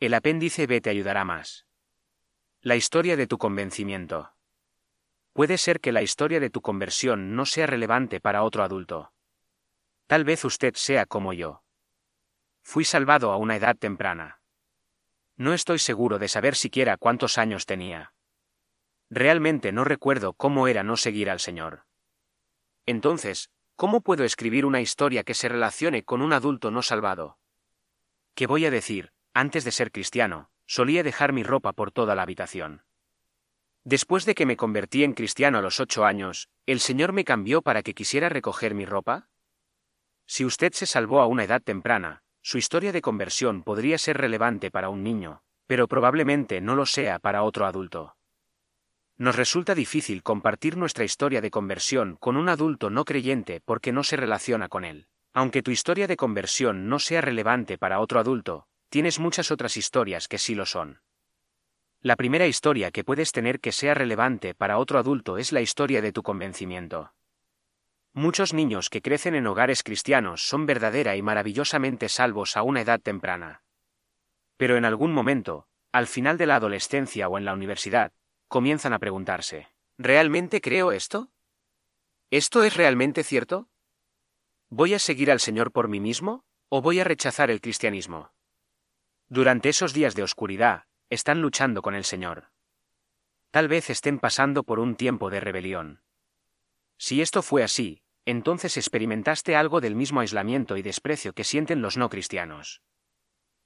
El 0.00 0.12
apéndice 0.12 0.66
B 0.66 0.82
te 0.82 0.90
ayudará 0.90 1.24
más. 1.24 1.64
La 2.60 2.76
historia 2.76 3.16
de 3.16 3.26
tu 3.26 3.38
convencimiento. 3.38 4.34
Puede 5.32 5.56
ser 5.56 5.80
que 5.80 5.92
la 5.92 6.02
historia 6.02 6.40
de 6.40 6.50
tu 6.50 6.60
conversión 6.60 7.34
no 7.34 7.46
sea 7.46 7.66
relevante 7.66 8.20
para 8.20 8.42
otro 8.42 8.64
adulto. 8.64 9.14
Tal 10.12 10.24
vez 10.24 10.44
usted 10.44 10.74
sea 10.74 11.06
como 11.06 11.32
yo. 11.32 11.62
Fui 12.60 12.84
salvado 12.84 13.32
a 13.32 13.38
una 13.38 13.56
edad 13.56 13.74
temprana. 13.74 14.42
No 15.38 15.54
estoy 15.54 15.78
seguro 15.78 16.18
de 16.18 16.28
saber 16.28 16.54
siquiera 16.54 16.98
cuántos 16.98 17.38
años 17.38 17.64
tenía. 17.64 18.12
Realmente 19.08 19.72
no 19.72 19.84
recuerdo 19.84 20.34
cómo 20.34 20.68
era 20.68 20.82
no 20.82 20.98
seguir 20.98 21.30
al 21.30 21.40
Señor. 21.40 21.86
Entonces, 22.84 23.48
¿cómo 23.74 24.02
puedo 24.02 24.24
escribir 24.24 24.66
una 24.66 24.82
historia 24.82 25.24
que 25.24 25.32
se 25.32 25.48
relacione 25.48 26.04
con 26.04 26.20
un 26.20 26.34
adulto 26.34 26.70
no 26.70 26.82
salvado? 26.82 27.38
¿Qué 28.34 28.46
voy 28.46 28.66
a 28.66 28.70
decir, 28.70 29.14
antes 29.32 29.64
de 29.64 29.70
ser 29.70 29.90
cristiano, 29.90 30.50
Solía 30.66 31.02
dejar 31.02 31.32
mi 31.32 31.42
ropa 31.42 31.72
por 31.72 31.90
toda 31.90 32.14
la 32.14 32.20
habitación. 32.20 32.84
Después 33.82 34.26
de 34.26 34.34
que 34.34 34.44
me 34.44 34.58
convertí 34.58 35.04
en 35.04 35.14
cristiano 35.14 35.56
a 35.56 35.62
los 35.62 35.80
ocho 35.80 36.04
años, 36.04 36.50
¿el 36.66 36.80
Señor 36.80 37.14
me 37.14 37.24
cambió 37.24 37.62
para 37.62 37.82
que 37.82 37.94
quisiera 37.94 38.28
recoger 38.28 38.74
mi 38.74 38.84
ropa? 38.84 39.31
Si 40.34 40.46
usted 40.46 40.72
se 40.72 40.86
salvó 40.86 41.20
a 41.20 41.26
una 41.26 41.44
edad 41.44 41.60
temprana, 41.60 42.22
su 42.40 42.56
historia 42.56 42.90
de 42.90 43.02
conversión 43.02 43.62
podría 43.62 43.98
ser 43.98 44.16
relevante 44.16 44.70
para 44.70 44.88
un 44.88 45.02
niño, 45.02 45.42
pero 45.66 45.86
probablemente 45.86 46.62
no 46.62 46.74
lo 46.74 46.86
sea 46.86 47.18
para 47.18 47.42
otro 47.42 47.66
adulto. 47.66 48.16
Nos 49.18 49.36
resulta 49.36 49.74
difícil 49.74 50.22
compartir 50.22 50.78
nuestra 50.78 51.04
historia 51.04 51.42
de 51.42 51.50
conversión 51.50 52.16
con 52.18 52.38
un 52.38 52.48
adulto 52.48 52.88
no 52.88 53.04
creyente 53.04 53.60
porque 53.62 53.92
no 53.92 54.04
se 54.04 54.16
relaciona 54.16 54.70
con 54.70 54.86
él. 54.86 55.06
Aunque 55.34 55.62
tu 55.62 55.70
historia 55.70 56.06
de 56.06 56.16
conversión 56.16 56.88
no 56.88 56.98
sea 56.98 57.20
relevante 57.20 57.76
para 57.76 58.00
otro 58.00 58.18
adulto, 58.18 58.64
tienes 58.88 59.18
muchas 59.18 59.50
otras 59.50 59.76
historias 59.76 60.28
que 60.28 60.38
sí 60.38 60.54
lo 60.54 60.64
son. 60.64 61.02
La 62.00 62.16
primera 62.16 62.46
historia 62.46 62.90
que 62.90 63.04
puedes 63.04 63.32
tener 63.32 63.60
que 63.60 63.70
sea 63.70 63.92
relevante 63.92 64.54
para 64.54 64.78
otro 64.78 64.98
adulto 64.98 65.36
es 65.36 65.52
la 65.52 65.60
historia 65.60 66.00
de 66.00 66.12
tu 66.12 66.22
convencimiento. 66.22 67.12
Muchos 68.14 68.52
niños 68.52 68.90
que 68.90 69.00
crecen 69.00 69.34
en 69.34 69.46
hogares 69.46 69.82
cristianos 69.82 70.46
son 70.46 70.66
verdadera 70.66 71.16
y 71.16 71.22
maravillosamente 71.22 72.10
salvos 72.10 72.58
a 72.58 72.62
una 72.62 72.82
edad 72.82 73.00
temprana. 73.00 73.64
Pero 74.58 74.76
en 74.76 74.84
algún 74.84 75.12
momento, 75.12 75.66
al 75.92 76.06
final 76.06 76.36
de 76.36 76.46
la 76.46 76.56
adolescencia 76.56 77.28
o 77.28 77.38
en 77.38 77.46
la 77.46 77.54
universidad, 77.54 78.12
comienzan 78.48 78.92
a 78.92 78.98
preguntarse, 78.98 79.68
¿realmente 79.96 80.60
creo 80.60 80.92
esto? 80.92 81.30
¿Esto 82.30 82.64
es 82.64 82.76
realmente 82.76 83.24
cierto? 83.24 83.70
¿Voy 84.68 84.92
a 84.92 84.98
seguir 84.98 85.30
al 85.30 85.40
Señor 85.40 85.72
por 85.72 85.88
mí 85.88 86.00
mismo 86.00 86.44
o 86.68 86.82
voy 86.82 87.00
a 87.00 87.04
rechazar 87.04 87.50
el 87.50 87.62
cristianismo? 87.62 88.32
Durante 89.28 89.70
esos 89.70 89.94
días 89.94 90.14
de 90.14 90.22
oscuridad, 90.22 90.84
están 91.08 91.40
luchando 91.40 91.80
con 91.80 91.94
el 91.94 92.04
Señor. 92.04 92.50
Tal 93.50 93.68
vez 93.68 93.88
estén 93.88 94.18
pasando 94.18 94.64
por 94.64 94.80
un 94.80 94.96
tiempo 94.96 95.30
de 95.30 95.40
rebelión. 95.40 96.02
Si 97.02 97.20
esto 97.20 97.42
fue 97.42 97.64
así, 97.64 98.00
entonces 98.26 98.76
experimentaste 98.76 99.56
algo 99.56 99.80
del 99.80 99.96
mismo 99.96 100.20
aislamiento 100.20 100.76
y 100.76 100.82
desprecio 100.82 101.32
que 101.32 101.42
sienten 101.42 101.82
los 101.82 101.96
no 101.96 102.08
cristianos. 102.08 102.80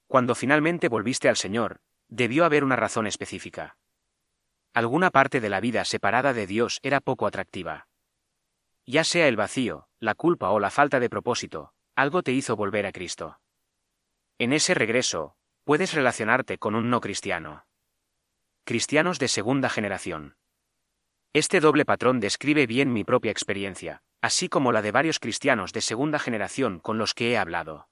Cuando 0.07 0.33
finalmente 0.33 0.87
volviste 0.89 1.29
al 1.29 1.37
Señor, 1.37 1.79
debió 2.07 2.45
haber 2.45 2.63
una 2.63 2.75
razón 2.75 3.05
específica. 3.05 3.77
Alguna 4.73 5.11
parte 5.11 5.39
de 5.39 5.49
la 5.49 5.59
vida 5.59 5.85
separada 5.85 6.33
de 6.33 6.47
Dios 6.47 6.79
era 6.81 6.99
poco 6.99 7.27
atractiva. 7.27 7.87
Ya 8.87 9.03
sea 9.03 9.27
el 9.27 9.35
vacío, 9.35 9.87
la 9.99 10.15
culpa 10.15 10.49
o 10.49 10.59
la 10.59 10.71
falta 10.71 10.99
de 10.99 11.07
propósito, 11.07 11.73
algo 11.93 12.23
te 12.23 12.31
hizo 12.31 12.55
volver 12.55 12.87
a 12.87 12.91
Cristo. 12.91 13.39
En 14.39 14.51
ese 14.51 14.73
regreso, 14.73 15.35
puedes 15.63 15.93
relacionarte 15.93 16.57
con 16.57 16.73
un 16.73 16.89
no 16.89 17.01
cristiano. 17.01 17.67
Cristianos 18.63 19.19
de 19.19 19.27
segunda 19.27 19.69
generación. 19.69 20.37
Este 21.33 21.59
doble 21.59 21.85
patrón 21.85 22.19
describe 22.19 22.65
bien 22.67 22.93
mi 22.93 23.03
propia 23.03 23.31
experiencia, 23.31 24.01
así 24.21 24.49
como 24.49 24.71
la 24.71 24.81
de 24.81 24.91
varios 24.91 25.19
cristianos 25.19 25.73
de 25.73 25.81
segunda 25.81 26.19
generación 26.19 26.79
con 26.79 26.97
los 26.97 27.13
que 27.13 27.31
he 27.31 27.37
hablado. 27.37 27.87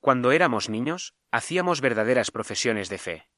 Cuando 0.00 0.32
éramos 0.32 0.68
niños, 0.68 1.14
hacíamos 1.30 1.80
verdaderas 1.80 2.30
profesiones 2.30 2.88
de 2.88 2.98
fe. 2.98 3.28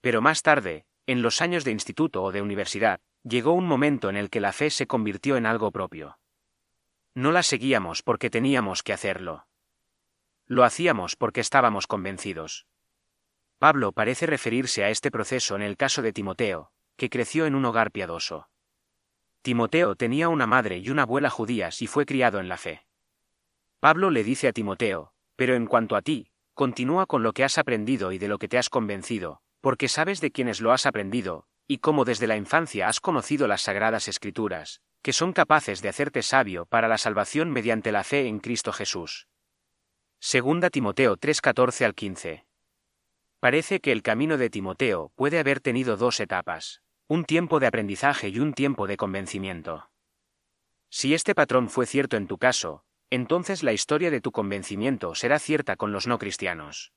Pero 0.00 0.20
más 0.20 0.42
tarde, 0.42 0.84
en 1.06 1.22
los 1.22 1.40
años 1.40 1.64
de 1.64 1.70
instituto 1.70 2.22
o 2.22 2.32
de 2.32 2.42
universidad, 2.42 3.00
llegó 3.22 3.52
un 3.52 3.66
momento 3.66 4.10
en 4.10 4.16
el 4.16 4.30
que 4.30 4.40
la 4.40 4.52
fe 4.52 4.70
se 4.70 4.86
convirtió 4.86 5.36
en 5.36 5.46
algo 5.46 5.70
propio. 5.70 6.18
No 7.14 7.32
la 7.32 7.42
seguíamos 7.42 8.02
porque 8.02 8.28
teníamos 8.28 8.82
que 8.82 8.92
hacerlo. 8.92 9.46
Lo 10.46 10.64
hacíamos 10.64 11.16
porque 11.16 11.40
estábamos 11.40 11.86
convencidos. 11.86 12.66
Pablo 13.58 13.92
parece 13.92 14.26
referirse 14.26 14.84
a 14.84 14.90
este 14.90 15.10
proceso 15.10 15.56
en 15.56 15.62
el 15.62 15.76
caso 15.76 16.02
de 16.02 16.12
Timoteo, 16.12 16.72
que 16.96 17.10
creció 17.10 17.46
en 17.46 17.54
un 17.54 17.64
hogar 17.64 17.90
piadoso. 17.90 18.48
Timoteo 19.42 19.94
tenía 19.94 20.28
una 20.28 20.46
madre 20.46 20.78
y 20.78 20.90
una 20.90 21.02
abuela 21.02 21.30
judías 21.30 21.80
y 21.82 21.86
fue 21.86 22.04
criado 22.04 22.40
en 22.40 22.48
la 22.48 22.56
fe. 22.56 22.86
Pablo 23.78 24.10
le 24.10 24.24
dice 24.24 24.48
a 24.48 24.52
Timoteo, 24.52 25.12
pero 25.36 25.54
en 25.54 25.66
cuanto 25.66 25.94
a 25.94 26.02
ti, 26.02 26.30
continúa 26.54 27.06
con 27.06 27.22
lo 27.22 27.32
que 27.32 27.44
has 27.44 27.58
aprendido 27.58 28.10
y 28.12 28.18
de 28.18 28.28
lo 28.28 28.38
que 28.38 28.48
te 28.48 28.58
has 28.58 28.70
convencido, 28.70 29.40
porque 29.60 29.88
sabes 29.88 30.20
de 30.20 30.32
quienes 30.32 30.60
lo 30.60 30.72
has 30.72 30.86
aprendido, 30.86 31.46
y 31.68 31.78
cómo 31.78 32.04
desde 32.04 32.26
la 32.26 32.36
infancia 32.36 32.88
has 32.88 33.00
conocido 33.00 33.46
las 33.46 33.62
sagradas 33.62 34.08
escrituras, 34.08 34.80
que 35.02 35.12
son 35.12 35.32
capaces 35.32 35.82
de 35.82 35.88
hacerte 35.88 36.22
sabio 36.22 36.66
para 36.66 36.88
la 36.88 36.98
salvación 36.98 37.50
mediante 37.50 37.92
la 37.92 38.02
fe 38.02 38.26
en 38.26 38.40
Cristo 38.40 38.72
Jesús. 38.72 39.28
Segunda 40.18 40.70
Timoteo 40.70 41.16
3:14 41.16 41.84
al 41.84 41.94
15. 41.94 42.46
Parece 43.38 43.80
que 43.80 43.92
el 43.92 44.02
camino 44.02 44.38
de 44.38 44.50
Timoteo 44.50 45.12
puede 45.14 45.38
haber 45.38 45.60
tenido 45.60 45.96
dos 45.96 46.18
etapas, 46.20 46.82
un 47.08 47.24
tiempo 47.24 47.60
de 47.60 47.68
aprendizaje 47.68 48.30
y 48.30 48.40
un 48.40 48.52
tiempo 48.52 48.88
de 48.88 48.96
convencimiento. 48.96 49.88
Si 50.90 51.14
este 51.14 51.36
patrón 51.36 51.68
fue 51.70 51.86
cierto 51.86 52.16
en 52.16 52.26
tu 52.26 52.36
caso, 52.36 52.84
entonces 53.10 53.62
la 53.62 53.72
historia 53.72 54.10
de 54.10 54.20
tu 54.20 54.32
convencimiento 54.32 55.14
será 55.14 55.38
cierta 55.38 55.76
con 55.76 55.92
los 55.92 56.08
no 56.08 56.18
cristianos. 56.18 56.92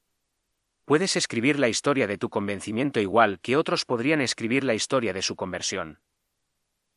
Puedes 0.85 1.15
escribir 1.15 1.59
la 1.59 1.69
historia 1.69 2.07
de 2.07 2.17
tu 2.17 2.29
convencimiento 2.29 2.99
igual 2.99 3.39
que 3.39 3.55
otros 3.55 3.85
podrían 3.85 4.19
escribir 4.19 4.63
la 4.63 4.73
historia 4.73 5.13
de 5.13 5.21
su 5.21 5.35
conversión. 5.35 5.99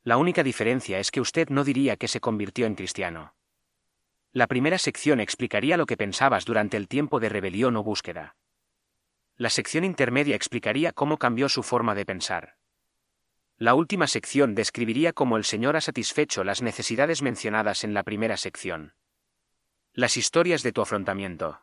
La 0.05 0.17
única 0.17 0.43
diferencia 0.43 0.99
es 0.99 1.11
que 1.11 1.21
usted 1.21 1.51
no 1.51 1.65
diría 1.65 1.99
que 1.99 2.09
se 2.09 2.21
convirtió 2.21 2.65
en 2.65 2.77
cristiano. 2.77 3.35
La 4.33 4.47
primera 4.47 4.79
sección 4.79 5.21
explicaría 5.21 5.77
lo 5.77 5.85
que 5.85 5.99
pensabas 5.99 6.47
durante 6.47 6.79
el 6.79 6.89
tiempo 6.89 7.21
de 7.21 7.29
rebelión 7.29 7.77
o 7.77 7.83
búsqueda. 7.83 8.37
La 9.37 9.51
sección 9.51 9.85
intermedia 9.85 10.35
explicaría 10.35 10.93
cómo 10.93 11.19
cambió 11.19 11.51
su 11.51 11.63
forma 11.63 11.95
de 11.95 12.07
pensar. 12.07 12.62
La 13.63 13.75
última 13.77 14.09
sección 14.09 14.57
describiría 14.57 15.13
cómo 15.13 15.37
el 15.37 15.45
Señor 15.45 15.77
ha 15.77 15.81
satisfecho 15.81 16.43
las 16.43 16.63
necesidades 16.63 17.23
mencionadas 17.23 17.85
en 17.85 17.95
la 17.95 18.03
primera 18.03 18.37
sección. 18.37 18.95
Las 19.93 20.17
historias 20.17 20.65
de 20.65 20.73
tu 20.73 20.83
afrontamiento. 20.83 21.61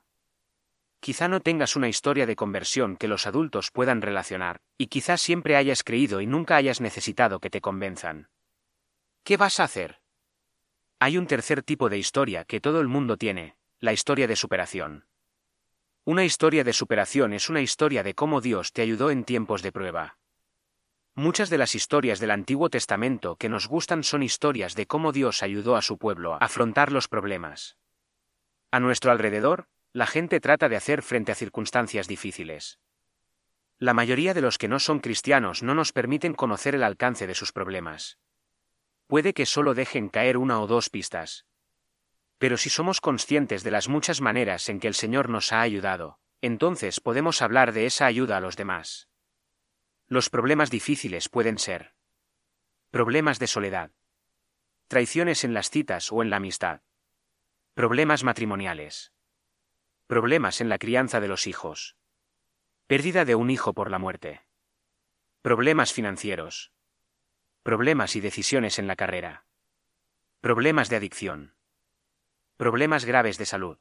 Quizá 1.01 1.27
no 1.27 1.41
tengas 1.41 1.75
una 1.75 1.89
historia 1.89 2.25
de 2.25 2.37
conversión 2.37 2.95
que 2.95 3.09
los 3.09 3.27
adultos 3.27 3.71
puedan 3.73 4.01
relacionar, 4.01 4.61
y 4.77 4.87
quizá 4.87 5.17
siempre 5.17 5.57
hayas 5.57 5.83
creído 5.83 6.21
y 6.21 6.25
nunca 6.25 6.55
hayas 6.55 6.79
necesitado 6.79 7.41
que 7.41 7.49
te 7.49 7.59
convenzan. 7.59 8.29
¿Qué 9.25 9.35
vas 9.35 9.59
a 9.59 9.65
hacer? 9.65 9.99
Hay 10.99 11.17
un 11.17 11.27
tercer 11.27 11.63
tipo 11.63 11.89
de 11.89 11.97
historia 11.97 12.45
que 12.45 12.61
todo 12.61 12.79
el 12.79 12.87
mundo 12.87 13.17
tiene, 13.17 13.57
la 13.81 13.91
historia 13.91 14.25
de 14.25 14.37
superación. 14.37 15.05
Una 16.05 16.23
historia 16.23 16.63
de 16.63 16.71
superación 16.71 17.33
es 17.33 17.49
una 17.49 17.59
historia 17.59 18.03
de 18.03 18.13
cómo 18.13 18.39
Dios 18.39 18.71
te 18.71 18.83
ayudó 18.83 19.11
en 19.11 19.25
tiempos 19.25 19.61
de 19.63 19.73
prueba. 19.73 20.18
Muchas 21.19 21.49
de 21.49 21.57
las 21.57 21.75
historias 21.75 22.21
del 22.21 22.31
Antiguo 22.31 22.69
Testamento 22.69 23.35
que 23.35 23.49
nos 23.49 23.67
gustan 23.67 24.05
son 24.05 24.23
historias 24.23 24.73
de 24.73 24.87
cómo 24.87 25.11
Dios 25.11 25.43
ayudó 25.43 25.75
a 25.75 25.81
su 25.81 25.97
pueblo 25.97 26.35
a 26.35 26.37
afrontar 26.37 26.93
los 26.93 27.09
problemas. 27.09 27.75
A 28.71 28.79
nuestro 28.79 29.11
alrededor, 29.11 29.67
la 29.91 30.07
gente 30.07 30.39
trata 30.39 30.69
de 30.69 30.77
hacer 30.77 31.01
frente 31.01 31.33
a 31.33 31.35
circunstancias 31.35 32.07
difíciles. 32.07 32.79
La 33.79 33.93
mayoría 33.93 34.33
de 34.33 34.39
los 34.39 34.57
que 34.57 34.69
no 34.69 34.79
son 34.79 35.01
cristianos 35.01 35.61
no 35.61 35.75
nos 35.75 35.91
permiten 35.91 36.33
conocer 36.33 36.73
el 36.73 36.83
alcance 36.83 37.27
de 37.27 37.35
sus 37.35 37.51
problemas 37.51 38.17
puede 39.07 39.33
que 39.33 39.45
solo 39.45 39.73
dejen 39.73 40.07
caer 40.07 40.37
una 40.37 40.61
o 40.61 40.67
dos 40.67 40.89
pistas. 40.89 41.45
Pero 42.37 42.55
si 42.55 42.69
somos 42.69 43.01
conscientes 43.01 43.63
de 43.63 43.71
las 43.71 43.89
muchas 43.89 44.21
maneras 44.21 44.69
en 44.69 44.79
que 44.79 44.87
el 44.87 44.93
Señor 44.93 45.27
nos 45.27 45.51
ha 45.51 45.59
ayudado, 45.59 46.19
entonces 46.41 47.01
podemos 47.01 47.41
hablar 47.41 47.73
de 47.73 47.87
esa 47.87 48.05
ayuda 48.05 48.37
a 48.37 48.39
los 48.39 48.55
demás. 48.55 49.08
Los 50.09 50.29
problemas 50.29 50.69
difíciles 50.69 51.29
pueden 51.29 51.57
ser 51.57 51.93
problemas 52.91 53.39
de 53.39 53.47
soledad, 53.47 53.91
traiciones 54.87 55.43
en 55.43 55.53
las 55.53 55.69
citas 55.69 56.11
o 56.11 56.21
en 56.21 56.29
la 56.29 56.37
amistad, 56.37 56.81
problemas 57.75 58.23
matrimoniales, 58.23 59.13
problemas 60.07 60.59
en 60.59 60.67
la 60.67 60.79
crianza 60.79 61.21
de 61.21 61.27
los 61.27 61.47
hijos, 61.47 61.95
pérdida 62.87 63.23
de 63.23 63.35
un 63.35 63.49
hijo 63.49 63.73
por 63.73 63.89
la 63.89 63.99
muerte, 63.99 64.41
problemas 65.41 65.93
financieros, 65.93 66.73
Problemas 67.63 68.15
y 68.15 68.21
decisiones 68.21 68.79
en 68.79 68.87
la 68.87 68.95
carrera. 68.95 69.45
Problemas 70.39 70.89
de 70.89 70.95
adicción. 70.95 71.55
Problemas 72.55 73.03
graves 73.03 73.37
de 73.37 73.45
salud. 73.45 73.77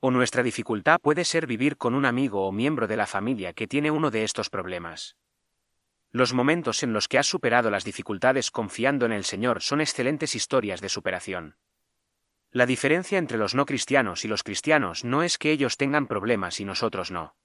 O 0.00 0.10
nuestra 0.10 0.42
dificultad 0.42 0.98
puede 0.98 1.26
ser 1.26 1.46
vivir 1.46 1.76
con 1.76 1.94
un 1.94 2.06
amigo 2.06 2.46
o 2.46 2.52
miembro 2.52 2.88
de 2.88 2.96
la 2.96 3.06
familia 3.06 3.52
que 3.52 3.68
tiene 3.68 3.90
uno 3.90 4.10
de 4.10 4.24
estos 4.24 4.48
problemas. 4.48 5.18
Los 6.12 6.34
momentos 6.34 6.82
en 6.82 6.92
los 6.92 7.06
que 7.06 7.18
has 7.18 7.26
superado 7.26 7.70
las 7.70 7.84
dificultades 7.84 8.50
confiando 8.50 9.06
en 9.06 9.12
el 9.12 9.24
Señor 9.24 9.62
son 9.62 9.80
excelentes 9.80 10.34
historias 10.34 10.80
de 10.80 10.88
superación. 10.88 11.56
La 12.50 12.66
diferencia 12.66 13.16
entre 13.18 13.38
los 13.38 13.54
no 13.54 13.64
cristianos 13.64 14.24
y 14.24 14.28
los 14.28 14.42
cristianos 14.42 15.04
no 15.04 15.22
es 15.22 15.38
que 15.38 15.52
ellos 15.52 15.76
tengan 15.76 16.08
problemas 16.08 16.58
y 16.58 16.64
nosotros 16.64 17.12
no. 17.12 17.36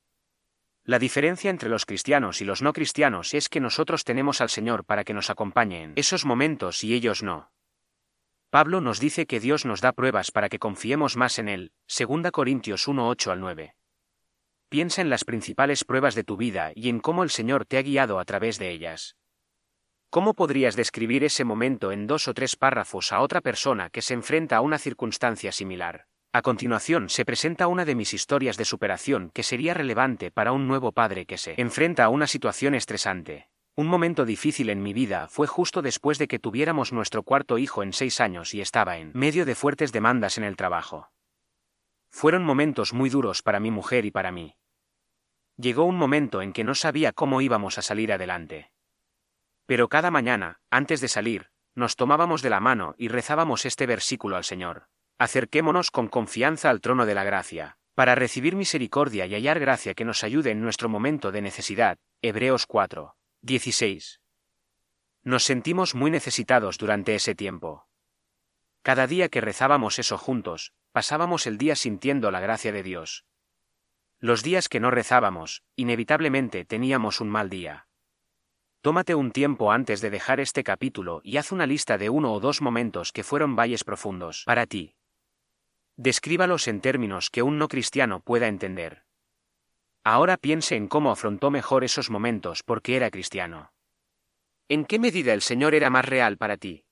La 0.83 0.97
diferencia 0.97 1.51
entre 1.51 1.69
los 1.69 1.85
cristianos 1.85 2.41
y 2.41 2.45
los 2.45 2.63
no 2.63 2.73
cristianos 2.73 3.35
es 3.35 3.49
que 3.49 3.59
nosotros 3.59 4.03
tenemos 4.03 4.41
al 4.41 4.49
Señor 4.49 4.83
para 4.83 5.03
que 5.03 5.13
nos 5.13 5.29
acompañe 5.29 5.83
en 5.83 5.93
esos 5.95 6.25
momentos 6.25 6.83
y 6.83 6.95
ellos 6.95 7.21
no. 7.21 7.51
Pablo 8.49 8.81
nos 8.81 8.99
dice 8.99 9.27
que 9.27 9.39
Dios 9.39 9.65
nos 9.65 9.81
da 9.81 9.91
pruebas 9.91 10.31
para 10.31 10.49
que 10.49 10.59
confiemos 10.59 11.17
más 11.17 11.37
en 11.37 11.49
Él, 11.49 11.71
2 11.87 12.31
Corintios 12.31 12.87
1, 12.87 13.07
8 13.07 13.31
al 13.31 13.39
9. 13.39 13.75
Piensa 14.75 15.01
en 15.01 15.09
las 15.09 15.23
principales 15.23 15.85
pruebas 15.85 16.15
de 16.15 16.25
tu 16.25 16.35
vida 16.35 16.73
y 16.75 16.89
en 16.89 16.99
cómo 16.99 17.23
el 17.23 17.29
Señor 17.29 17.65
te 17.65 17.77
ha 17.77 17.81
guiado 17.81 18.19
a 18.19 18.25
través 18.25 18.59
de 18.59 18.71
ellas. 18.71 19.15
¿Cómo 20.09 20.33
podrías 20.33 20.75
describir 20.75 21.23
ese 21.23 21.45
momento 21.45 21.93
en 21.93 22.07
dos 22.07 22.27
o 22.27 22.33
tres 22.33 22.57
párrafos 22.57 23.13
a 23.13 23.21
otra 23.21 23.39
persona 23.39 23.89
que 23.89 24.01
se 24.01 24.13
enfrenta 24.13 24.57
a 24.57 24.59
una 24.59 24.77
circunstancia 24.77 25.53
similar? 25.53 26.07
A 26.33 26.41
continuación 26.41 27.07
se 27.07 27.23
presenta 27.23 27.67
una 27.67 27.85
de 27.85 27.95
mis 27.95 28.13
historias 28.13 28.57
de 28.57 28.65
superación 28.65 29.31
que 29.33 29.43
sería 29.43 29.73
relevante 29.73 30.29
para 30.29 30.51
un 30.51 30.67
nuevo 30.67 30.91
padre 30.91 31.25
que 31.25 31.37
se 31.37 31.53
enfrenta 31.55 32.03
a 32.03 32.09
una 32.09 32.27
situación 32.27 32.75
estresante. 32.75 33.47
Un 33.77 33.87
momento 33.87 34.25
difícil 34.25 34.69
en 34.69 34.83
mi 34.83 34.91
vida 34.91 35.29
fue 35.29 35.47
justo 35.47 35.81
después 35.81 36.17
de 36.17 36.27
que 36.27 36.39
tuviéramos 36.39 36.91
nuestro 36.91 37.23
cuarto 37.23 37.57
hijo 37.57 37.81
en 37.81 37.93
seis 37.93 38.19
años 38.19 38.53
y 38.53 38.59
estaba 38.59 38.97
en 38.97 39.11
medio 39.13 39.45
de 39.45 39.55
fuertes 39.55 39.93
demandas 39.93 40.37
en 40.37 40.43
el 40.43 40.57
trabajo. 40.57 41.13
Fueron 42.09 42.43
momentos 42.43 42.93
muy 42.93 43.09
duros 43.09 43.41
para 43.41 43.61
mi 43.61 43.71
mujer 43.71 44.03
y 44.03 44.11
para 44.11 44.33
mí. 44.33 44.57
Llegó 45.57 45.85
un 45.85 45.97
momento 45.97 46.41
en 46.41 46.53
que 46.53 46.63
no 46.63 46.75
sabía 46.75 47.13
cómo 47.13 47.41
íbamos 47.41 47.77
a 47.77 47.81
salir 47.81 48.11
adelante. 48.11 48.71
Pero 49.65 49.87
cada 49.87 50.11
mañana, 50.11 50.59
antes 50.69 51.01
de 51.01 51.07
salir, 51.07 51.49
nos 51.73 51.95
tomábamos 51.95 52.41
de 52.41 52.49
la 52.49 52.59
mano 52.59 52.95
y 52.97 53.07
rezábamos 53.07 53.65
este 53.65 53.85
versículo 53.85 54.35
al 54.35 54.43
Señor. 54.43 54.87
Acerquémonos 55.17 55.91
con 55.91 56.07
confianza 56.07 56.69
al 56.69 56.81
trono 56.81 57.05
de 57.05 57.15
la 57.15 57.23
gracia, 57.23 57.77
para 57.95 58.15
recibir 58.15 58.55
misericordia 58.55 59.25
y 59.25 59.33
hallar 59.33 59.59
gracia 59.59 59.93
que 59.93 60.05
nos 60.05 60.23
ayude 60.23 60.51
en 60.51 60.61
nuestro 60.61 60.89
momento 60.89 61.31
de 61.31 61.41
necesidad. 61.41 61.97
Hebreos 62.21 62.65
4. 62.65 63.15
16. 63.41 64.21
Nos 65.23 65.43
sentimos 65.43 65.95
muy 65.95 66.11
necesitados 66.11 66.77
durante 66.77 67.15
ese 67.15 67.33
tiempo. 67.33 67.87
Cada 68.81 69.07
día 69.07 69.29
que 69.29 69.41
rezábamos 69.41 69.97
eso 69.99 70.17
juntos, 70.17 70.73
pasábamos 70.91 71.47
el 71.47 71.57
día 71.57 71.75
sintiendo 71.75 72.29
la 72.29 72.39
gracia 72.39 72.71
de 72.71 72.83
Dios. 72.83 73.25
Los 74.19 74.43
días 74.43 74.69
que 74.69 74.79
no 74.79 74.91
rezábamos, 74.91 75.63
inevitablemente 75.75 76.65
teníamos 76.65 77.19
un 77.21 77.29
mal 77.29 77.49
día. 77.49 77.87
Tómate 78.81 79.15
un 79.15 79.31
tiempo 79.31 79.71
antes 79.71 79.99
de 79.99 80.09
dejar 80.09 80.39
este 80.39 80.63
capítulo 80.63 81.19
y 81.23 81.37
haz 81.37 81.51
una 81.51 81.65
lista 81.65 81.97
de 81.97 82.09
uno 82.09 82.31
o 82.33 82.39
dos 82.39 82.61
momentos 82.61 83.11
que 83.11 83.23
fueron 83.23 83.55
valles 83.55 83.83
profundos 83.83 84.43
para 84.45 84.67
ti. 84.67 84.95
Descríbalos 85.97 86.67
en 86.67 86.81
términos 86.81 87.29
que 87.29 87.41
un 87.41 87.57
no 87.57 87.67
cristiano 87.67 88.19
pueda 88.19 88.47
entender. 88.47 89.03
Ahora 90.03 90.37
piense 90.37 90.75
en 90.75 90.87
cómo 90.87 91.11
afrontó 91.11 91.49
mejor 91.49 91.83
esos 91.83 92.09
momentos 92.09 92.63
porque 92.63 92.95
era 92.95 93.09
cristiano. 93.09 93.73
¿En 94.69 94.85
qué 94.85 94.99
medida 94.99 95.33
el 95.33 95.41
Señor 95.41 95.73
era 95.73 95.89
más 95.89 96.05
real 96.05 96.37
para 96.37 96.57
ti? 96.57 96.85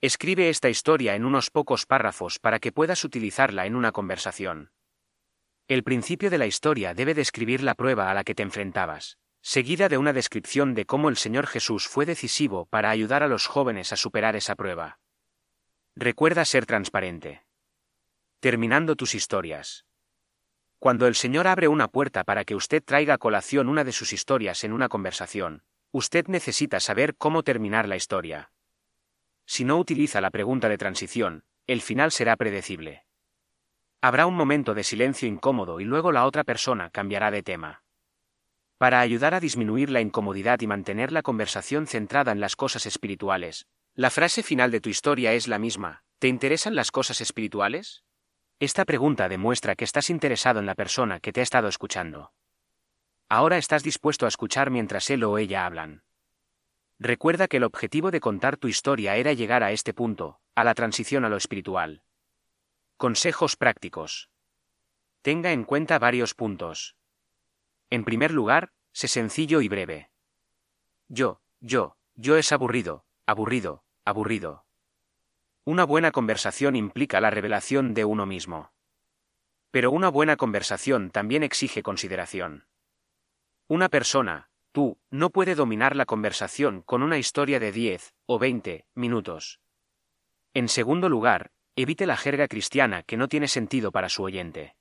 Escribe 0.00 0.48
esta 0.48 0.68
historia 0.68 1.14
en 1.14 1.24
unos 1.24 1.50
pocos 1.50 1.84
párrafos 1.84 2.38
para 2.38 2.58
que 2.58 2.72
puedas 2.72 3.04
utilizarla 3.04 3.66
en 3.66 3.76
una 3.76 3.92
conversación. 3.92 4.70
El 5.72 5.84
principio 5.84 6.28
de 6.28 6.36
la 6.36 6.44
historia 6.44 6.92
debe 6.92 7.14
describir 7.14 7.62
la 7.62 7.74
prueba 7.74 8.10
a 8.10 8.14
la 8.14 8.24
que 8.24 8.34
te 8.34 8.42
enfrentabas, 8.42 9.16
seguida 9.40 9.88
de 9.88 9.96
una 9.96 10.12
descripción 10.12 10.74
de 10.74 10.84
cómo 10.84 11.08
el 11.08 11.16
Señor 11.16 11.46
Jesús 11.46 11.88
fue 11.88 12.04
decisivo 12.04 12.66
para 12.66 12.90
ayudar 12.90 13.22
a 13.22 13.26
los 13.26 13.46
jóvenes 13.46 13.90
a 13.90 13.96
superar 13.96 14.36
esa 14.36 14.54
prueba. 14.54 15.00
Recuerda 15.96 16.44
ser 16.44 16.66
transparente. 16.66 17.46
Terminando 18.38 18.96
tus 18.96 19.14
historias. 19.14 19.86
Cuando 20.78 21.06
el 21.06 21.14
Señor 21.14 21.46
abre 21.46 21.68
una 21.68 21.88
puerta 21.88 22.22
para 22.22 22.44
que 22.44 22.54
usted 22.54 22.84
traiga 22.84 23.14
a 23.14 23.18
colación 23.18 23.70
una 23.70 23.82
de 23.82 23.92
sus 23.92 24.12
historias 24.12 24.64
en 24.64 24.74
una 24.74 24.90
conversación, 24.90 25.62
usted 25.90 26.26
necesita 26.26 26.80
saber 26.80 27.16
cómo 27.16 27.44
terminar 27.44 27.88
la 27.88 27.96
historia. 27.96 28.52
Si 29.46 29.64
no 29.64 29.78
utiliza 29.78 30.20
la 30.20 30.30
pregunta 30.30 30.68
de 30.68 30.76
transición, 30.76 31.44
el 31.66 31.80
final 31.80 32.12
será 32.12 32.36
predecible. 32.36 33.06
Habrá 34.04 34.26
un 34.26 34.34
momento 34.34 34.74
de 34.74 34.82
silencio 34.82 35.28
incómodo 35.28 35.78
y 35.78 35.84
luego 35.84 36.10
la 36.10 36.26
otra 36.26 36.42
persona 36.42 36.90
cambiará 36.90 37.30
de 37.30 37.44
tema. 37.44 37.84
Para 38.76 38.98
ayudar 38.98 39.32
a 39.32 39.38
disminuir 39.38 39.90
la 39.90 40.00
incomodidad 40.00 40.60
y 40.60 40.66
mantener 40.66 41.12
la 41.12 41.22
conversación 41.22 41.86
centrada 41.86 42.32
en 42.32 42.40
las 42.40 42.56
cosas 42.56 42.84
espirituales, 42.84 43.68
la 43.94 44.10
frase 44.10 44.42
final 44.42 44.72
de 44.72 44.80
tu 44.80 44.90
historia 44.90 45.34
es 45.34 45.46
la 45.46 45.60
misma. 45.60 46.02
¿Te 46.18 46.26
interesan 46.26 46.74
las 46.74 46.90
cosas 46.90 47.20
espirituales? 47.20 48.02
Esta 48.58 48.84
pregunta 48.84 49.28
demuestra 49.28 49.76
que 49.76 49.84
estás 49.84 50.10
interesado 50.10 50.58
en 50.58 50.66
la 50.66 50.74
persona 50.74 51.20
que 51.20 51.32
te 51.32 51.38
ha 51.38 51.44
estado 51.44 51.68
escuchando. 51.68 52.32
Ahora 53.28 53.56
estás 53.56 53.84
dispuesto 53.84 54.24
a 54.24 54.28
escuchar 54.28 54.70
mientras 54.70 55.10
él 55.10 55.22
o 55.22 55.38
ella 55.38 55.64
hablan. 55.64 56.02
Recuerda 56.98 57.46
que 57.46 57.58
el 57.58 57.64
objetivo 57.64 58.10
de 58.10 58.18
contar 58.18 58.56
tu 58.56 58.66
historia 58.66 59.14
era 59.14 59.32
llegar 59.32 59.62
a 59.62 59.70
este 59.70 59.94
punto, 59.94 60.40
a 60.56 60.64
la 60.64 60.74
transición 60.74 61.24
a 61.24 61.28
lo 61.28 61.36
espiritual. 61.36 62.02
Consejos 63.02 63.56
prácticos. 63.56 64.30
Tenga 65.22 65.50
en 65.50 65.64
cuenta 65.64 65.98
varios 65.98 66.34
puntos. 66.34 66.94
En 67.90 68.04
primer 68.04 68.30
lugar, 68.30 68.70
sé 68.92 69.08
sencillo 69.08 69.60
y 69.60 69.66
breve. 69.66 70.12
Yo, 71.08 71.40
yo, 71.58 71.96
yo 72.14 72.36
es 72.36 72.52
aburrido, 72.52 73.04
aburrido, 73.26 73.82
aburrido. 74.04 74.66
Una 75.64 75.82
buena 75.82 76.12
conversación 76.12 76.76
implica 76.76 77.20
la 77.20 77.30
revelación 77.30 77.92
de 77.92 78.04
uno 78.04 78.24
mismo. 78.24 78.72
Pero 79.72 79.90
una 79.90 80.08
buena 80.08 80.36
conversación 80.36 81.10
también 81.10 81.42
exige 81.42 81.82
consideración. 81.82 82.68
Una 83.66 83.88
persona, 83.88 84.48
Tú, 84.70 85.00
no 85.10 85.30
puede 85.30 85.56
dominar 85.56 85.96
la 85.96 86.06
conversación 86.06 86.82
con 86.82 87.02
una 87.02 87.18
historia 87.18 87.58
de 87.58 87.72
10 87.72 88.14
o 88.26 88.38
20 88.38 88.86
minutos. 88.94 89.58
En 90.54 90.68
segundo 90.68 91.08
lugar, 91.08 91.50
evite 91.76 92.06
la 92.06 92.16
jerga 92.16 92.48
cristiana 92.48 93.02
que 93.02 93.16
no 93.16 93.28
tiene 93.28 93.48
sentido 93.48 93.92
para 93.92 94.08
su 94.08 94.22
oyente. 94.22 94.76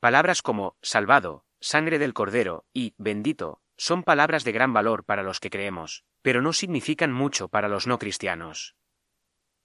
Palabras 0.00 0.42
como 0.42 0.76
salvado, 0.82 1.44
sangre 1.60 1.98
del 1.98 2.12
cordero 2.12 2.64
y 2.72 2.94
bendito 2.98 3.60
son 3.76 4.02
palabras 4.02 4.44
de 4.44 4.52
gran 4.52 4.72
valor 4.72 5.04
para 5.04 5.22
los 5.22 5.40
que 5.40 5.50
creemos, 5.50 6.04
pero 6.22 6.42
no 6.42 6.52
significan 6.52 7.12
mucho 7.12 7.48
para 7.48 7.68
los 7.68 7.86
no 7.86 7.98
cristianos. 7.98 8.74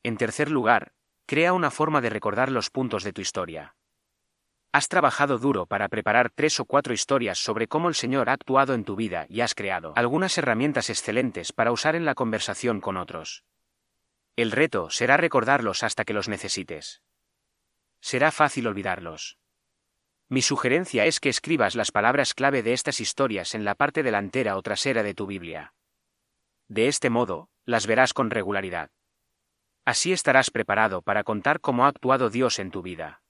En 0.03 0.17
tercer 0.17 0.51
lugar, 0.51 0.93
crea 1.25 1.53
una 1.53 1.71
forma 1.71 2.01
de 2.01 2.09
recordar 2.09 2.51
los 2.51 2.69
puntos 2.69 3.03
de 3.03 3.13
tu 3.13 3.21
historia. 3.21 3.75
Has 4.71 4.89
trabajado 4.89 5.39
duro 5.39 5.65
para 5.65 5.89
preparar 5.89 6.29
tres 6.29 6.59
o 6.59 6.65
cuatro 6.65 6.93
historias 6.93 7.39
sobre 7.39 7.67
cómo 7.67 7.89
el 7.89 7.95
Señor 7.95 8.29
ha 8.29 8.33
actuado 8.33 8.73
en 8.75 8.83
tu 8.83 8.95
vida 8.95 9.25
y 9.27 9.41
has 9.41 9.55
creado 9.55 9.93
algunas 9.95 10.37
herramientas 10.37 10.89
excelentes 10.89 11.51
para 11.51 11.71
usar 11.71 11.95
en 11.95 12.05
la 12.05 12.15
conversación 12.15 12.79
con 12.79 12.97
otros. 12.97 13.43
El 14.37 14.51
reto 14.51 14.91
será 14.91 15.17
recordarlos 15.17 15.81
hasta 15.81 16.05
que 16.05 16.13
los 16.13 16.29
necesites. 16.29 17.01
Será 18.01 18.31
fácil 18.31 18.67
olvidarlos. 18.67 19.39
Mi 20.29 20.43
sugerencia 20.43 21.05
es 21.05 21.19
que 21.19 21.29
escribas 21.29 21.73
las 21.73 21.91
palabras 21.91 22.35
clave 22.35 22.61
de 22.61 22.73
estas 22.73 23.01
historias 23.01 23.55
en 23.55 23.65
la 23.65 23.73
parte 23.73 24.03
delantera 24.03 24.55
o 24.55 24.61
trasera 24.61 25.01
de 25.01 25.15
tu 25.15 25.25
Biblia. 25.25 25.73
De 26.67 26.87
este 26.87 27.09
modo, 27.09 27.49
las 27.65 27.87
verás 27.87 28.13
con 28.13 28.29
regularidad. 28.29 28.91
Así 29.85 30.13
estarás 30.13 30.51
preparado 30.51 31.01
para 31.01 31.23
contar 31.23 31.59
cómo 31.59 31.85
ha 31.85 31.87
actuado 31.87 32.29
Dios 32.29 32.59
en 32.59 32.69
tu 32.69 32.83
vida. 32.83 33.23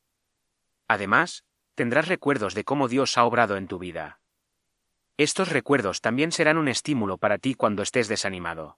Además, 0.89 1.45
tendrás 1.75 2.09
recuerdos 2.09 2.53
de 2.53 2.65
cómo 2.65 2.89
Dios 2.89 3.17
ha 3.17 3.23
obrado 3.23 3.55
en 3.55 3.69
tu 3.69 3.79
vida. 3.79 4.19
Estos 5.15 5.53
recuerdos 5.53 6.01
también 6.01 6.33
serán 6.33 6.57
un 6.57 6.67
estímulo 6.67 7.17
para 7.17 7.37
ti 7.37 7.53
cuando 7.53 7.81
estés 7.81 8.09
desanimado. 8.09 8.77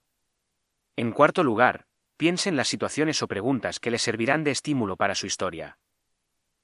En 0.95 1.11
cuarto 1.11 1.43
lugar, 1.43 1.88
piense 2.19 2.49
en 2.49 2.57
las 2.57 2.67
situaciones 2.67 3.23
o 3.23 3.29
preguntas 3.29 3.79
que 3.79 3.89
le 3.89 3.97
servirán 3.97 4.43
de 4.43 4.51
estímulo 4.51 4.97
para 4.97 5.15
su 5.15 5.25
historia. 5.25 5.79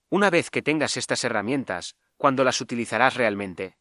Una 0.09 0.29
vez 0.29 0.49
que 0.49 0.61
tengas 0.61 0.97
estas 0.97 1.23
herramientas, 1.23 1.95
¿cuándo 2.17 2.43
las 2.43 2.59
utilizarás 2.59 3.15
realmente? 3.15 3.77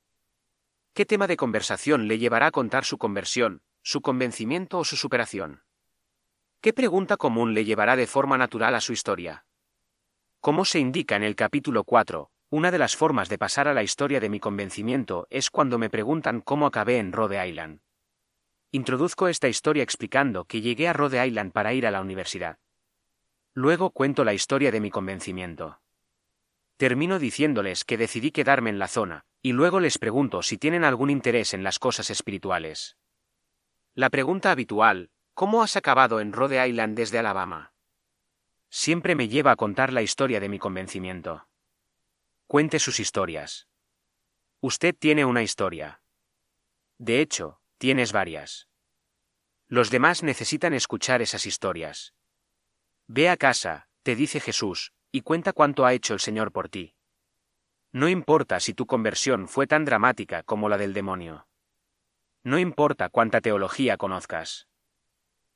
¿Qué 0.93 1.05
tema 1.05 1.27
de 1.27 1.37
conversación 1.37 2.07
le 2.07 2.19
llevará 2.19 2.47
a 2.47 2.51
contar 2.53 2.85
su 2.85 2.97
conversión, 2.97 3.61
su 3.83 4.03
convencimiento 4.03 4.79
o 4.79 4.85
su 4.85 4.95
superación? 4.95 5.65
¿Qué 6.61 6.73
pregunta 6.73 7.17
común 7.17 7.55
le 7.55 7.65
llevará 7.65 7.97
de 7.97 8.07
forma 8.07 8.39
natural 8.39 8.77
a 8.77 8.81
su 8.81 8.93
historia? 8.93 9.45
Como 10.39 10.65
se 10.65 10.79
indica 10.79 11.17
en 11.17 11.25
el 11.25 11.35
capítulo 11.35 11.83
4, 11.83 12.31
una 12.51 12.71
de 12.71 12.79
las 12.79 12.95
formas 12.95 13.29
de 13.29 13.39
pasar 13.39 13.67
a 13.67 13.75
la 13.75 13.83
historia 13.83 14.21
de 14.21 14.29
mi 14.29 14.39
convencimiento 14.39 15.27
es 15.29 15.51
cuando 15.51 15.77
me 15.81 15.91
preguntan 15.91 16.41
cómo 16.41 16.67
acabé 16.67 16.99
en 16.99 17.11
Rhode 17.11 17.49
Island. 17.49 17.81
Introduzco 18.75 19.29
esta 19.29 19.47
historia 19.47 19.85
explicando 19.85 20.47
que 20.47 20.61
llegué 20.61 20.89
a 20.89 20.93
Rhode 20.93 21.25
Island 21.25 21.53
para 21.53 21.75
ir 21.75 21.87
a 21.87 21.93
la 21.93 22.01
universidad. 22.01 22.59
Luego 23.53 23.91
cuento 23.91 24.25
la 24.25 24.35
historia 24.35 24.73
de 24.73 24.81
mi 24.81 24.91
convencimiento. 24.91 25.81
Termino 26.77 27.21
diciéndoles 27.21 27.85
que 27.85 27.97
decidí 27.97 28.33
quedarme 28.33 28.71
en 28.71 28.81
la 28.81 28.89
zona, 28.89 29.27
y 29.43 29.53
luego 29.53 29.79
les 29.79 29.97
pregunto 29.99 30.43
si 30.43 30.59
tienen 30.59 30.83
algún 30.83 31.11
interés 31.11 31.55
en 31.55 31.63
las 31.63 31.79
cosas 31.79 32.11
espirituales. 32.11 32.97
La 33.95 34.11
pregunta 34.11 34.51
habitual, 34.51 35.13
¿cómo 35.35 35.63
has 35.63 35.77
acabado 35.77 36.19
en 36.19 36.33
Rhode 36.33 36.69
Island 36.69 36.97
desde 36.97 37.21
Alabama? 37.21 37.75
siempre 38.71 39.15
me 39.15 39.29
lleva 39.29 39.53
a 39.53 39.57
contar 39.57 39.93
la 39.93 40.03
historia 40.03 40.41
de 40.41 40.49
mi 40.49 40.59
convencimiento. 40.59 41.47
Cuente 42.49 42.81
sus 42.81 42.99
historias. 42.99 43.69
Usted 44.61 44.97
tiene 44.99 45.25
una 45.25 45.45
historia. 45.45 46.03
De 46.99 47.21
hecho, 47.21 47.61
tienes 47.85 48.15
varias. 48.15 48.67
Los 49.69 49.91
demás 49.91 50.23
necesitan 50.23 50.73
escuchar 50.73 51.21
esas 51.21 51.45
historias. 51.45 52.15
Ve 53.09 53.29
a 53.29 53.37
casa, 53.37 53.89
te 54.03 54.17
dice 54.17 54.41
Jesús, 54.41 54.95
y 55.13 55.21
cuenta 55.21 55.53
cuánto 55.53 55.85
ha 55.85 55.93
hecho 55.93 56.15
el 56.15 56.21
Señor 56.21 56.51
por 56.51 56.71
ti. 56.71 56.95
No 57.93 58.09
importa 58.09 58.59
si 58.59 58.73
tu 58.73 58.87
conversión 58.87 59.49
fue 59.49 59.67
tan 59.67 59.85
dramática 59.85 60.43
como 60.45 60.71
la 60.71 60.79
del 60.79 60.95
demonio. 60.95 61.47
No 62.43 62.59
importa 62.59 63.11
cuánta 63.11 63.43
teología 63.43 63.99
conozcas. 63.99 64.67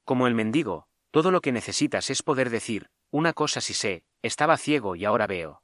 Como 0.04 0.26
el 0.26 0.34
mendigo, 0.34 0.86
todo 1.10 1.30
lo 1.30 1.40
que 1.40 1.52
necesitas 1.52 2.10
es 2.10 2.22
poder 2.22 2.50
decir, 2.50 2.90
una 3.10 3.32
cosa 3.32 3.62
sí 3.62 3.72
sé, 3.72 4.04
estaba 4.20 4.58
ciego 4.58 4.96
y 4.96 5.06
ahora 5.06 5.26
veo. 5.26 5.62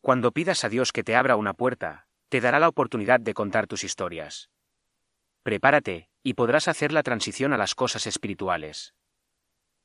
Cuando 0.00 0.30
pidas 0.30 0.62
a 0.62 0.68
Dios 0.68 0.92
que 0.92 1.02
te 1.02 1.16
abra 1.16 1.34
una 1.34 1.52
puerta, 1.52 2.06
te 2.28 2.40
dará 2.40 2.60
la 2.60 2.68
oportunidad 2.68 3.18
de 3.18 3.34
contar 3.34 3.66
tus 3.66 3.82
historias. 3.82 4.50
Prepárate, 5.44 6.08
y 6.22 6.32
podrás 6.32 6.68
hacer 6.68 6.90
la 6.90 7.02
transición 7.02 7.52
a 7.52 7.58
las 7.58 7.74
cosas 7.74 8.06
espirituales. 8.06 8.94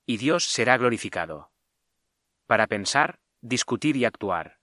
Y 0.05 0.15
Dios 0.15 0.45
será 0.45 0.77
glorificado. 0.77 1.51
Para 2.47 2.65
pensar, 2.65 3.19
discutir 3.41 3.97
y 3.97 4.05
actuar. 4.05 4.59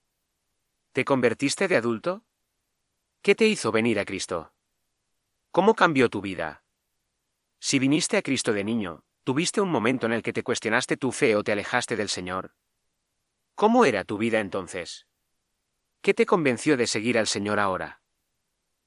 ¿Te 0.92 1.04
convertiste 1.04 1.68
de 1.68 1.76
adulto? 1.76 2.24
¿Qué 3.20 3.34
te 3.34 3.46
hizo 3.46 3.72
venir 3.72 3.98
a 4.00 4.06
Cristo? 4.06 4.54
¿Cómo 5.50 5.74
cambió 5.74 6.08
tu 6.08 6.22
vida? 6.22 6.64
Si 7.60 7.78
viniste 7.78 8.16
a 8.16 8.22
Cristo 8.22 8.54
de 8.54 8.64
niño, 8.64 9.04
¿tuviste 9.22 9.60
un 9.60 9.70
momento 9.70 10.06
en 10.06 10.14
el 10.14 10.22
que 10.22 10.32
te 10.32 10.42
cuestionaste 10.42 10.96
tu 10.96 11.12
fe 11.12 11.36
o 11.36 11.44
te 11.44 11.52
alejaste 11.52 11.96
del 11.96 12.08
Señor? 12.08 12.54
¿Cómo 13.54 13.84
era 13.84 14.04
tu 14.04 14.16
vida 14.16 14.40
entonces? 14.40 15.06
¿Qué 16.00 16.14
te 16.14 16.24
convenció 16.24 16.78
de 16.78 16.86
seguir 16.86 17.18
al 17.18 17.26
Señor 17.26 17.60
ahora? 17.60 18.00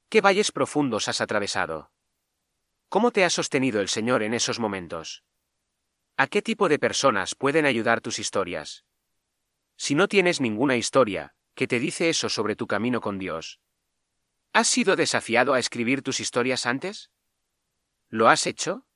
¿Qué 0.09 0.21
valles 0.21 0.51
profundos 0.51 1.07
has 1.07 1.21
atravesado? 1.21 1.91
¿Cómo 2.89 3.11
te 3.11 3.23
ha 3.23 3.29
sostenido 3.29 3.81
el 3.81 3.87
Señor 3.87 4.23
en 4.23 4.33
esos 4.33 4.59
momentos? 4.59 5.23
¿A 6.17 6.27
qué 6.27 6.41
tipo 6.41 6.67
de 6.67 6.79
personas 6.79 7.35
pueden 7.35 7.65
ayudar 7.65 8.01
tus 8.01 8.19
historias? 8.19 8.83
Si 9.77 9.95
no 9.95 10.07
tienes 10.07 10.41
ninguna 10.41 10.75
historia, 10.75 11.33
que 11.55 11.67
te 11.67 11.79
dice 11.79 12.09
eso 12.09 12.29
sobre 12.29 12.55
tu 12.55 12.67
camino 12.67 12.99
con 12.99 13.19
Dios, 13.19 13.59
¿Has 14.51 14.67
sido 14.67 14.95
desafiado 14.95 15.53
a 15.53 15.59
escribir 15.59 16.01
tus 16.01 16.19
historias 16.19 16.65
antes? 16.65 17.11
¿Lo 18.09 18.27
has 18.27 18.47
hecho? 18.47 18.87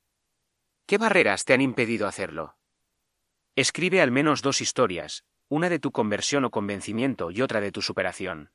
¿Qué 0.88 0.97
barreras 0.97 1.45
te 1.45 1.53
han 1.53 1.62
impedido 1.62 2.08
hacerlo? 2.08 2.58
Escribe 3.56 4.01
al 4.01 4.10
menos 4.10 4.41
dos 4.41 4.62
historias, 4.62 5.23
una 5.49 5.69
de 5.69 5.77
tu 5.77 5.91
conversión 5.91 6.45
o 6.45 6.49
convencimiento 6.49 7.29
y 7.29 7.43
otra 7.43 7.62
de 7.62 7.71
tu 7.71 7.84
superación. 7.84 8.51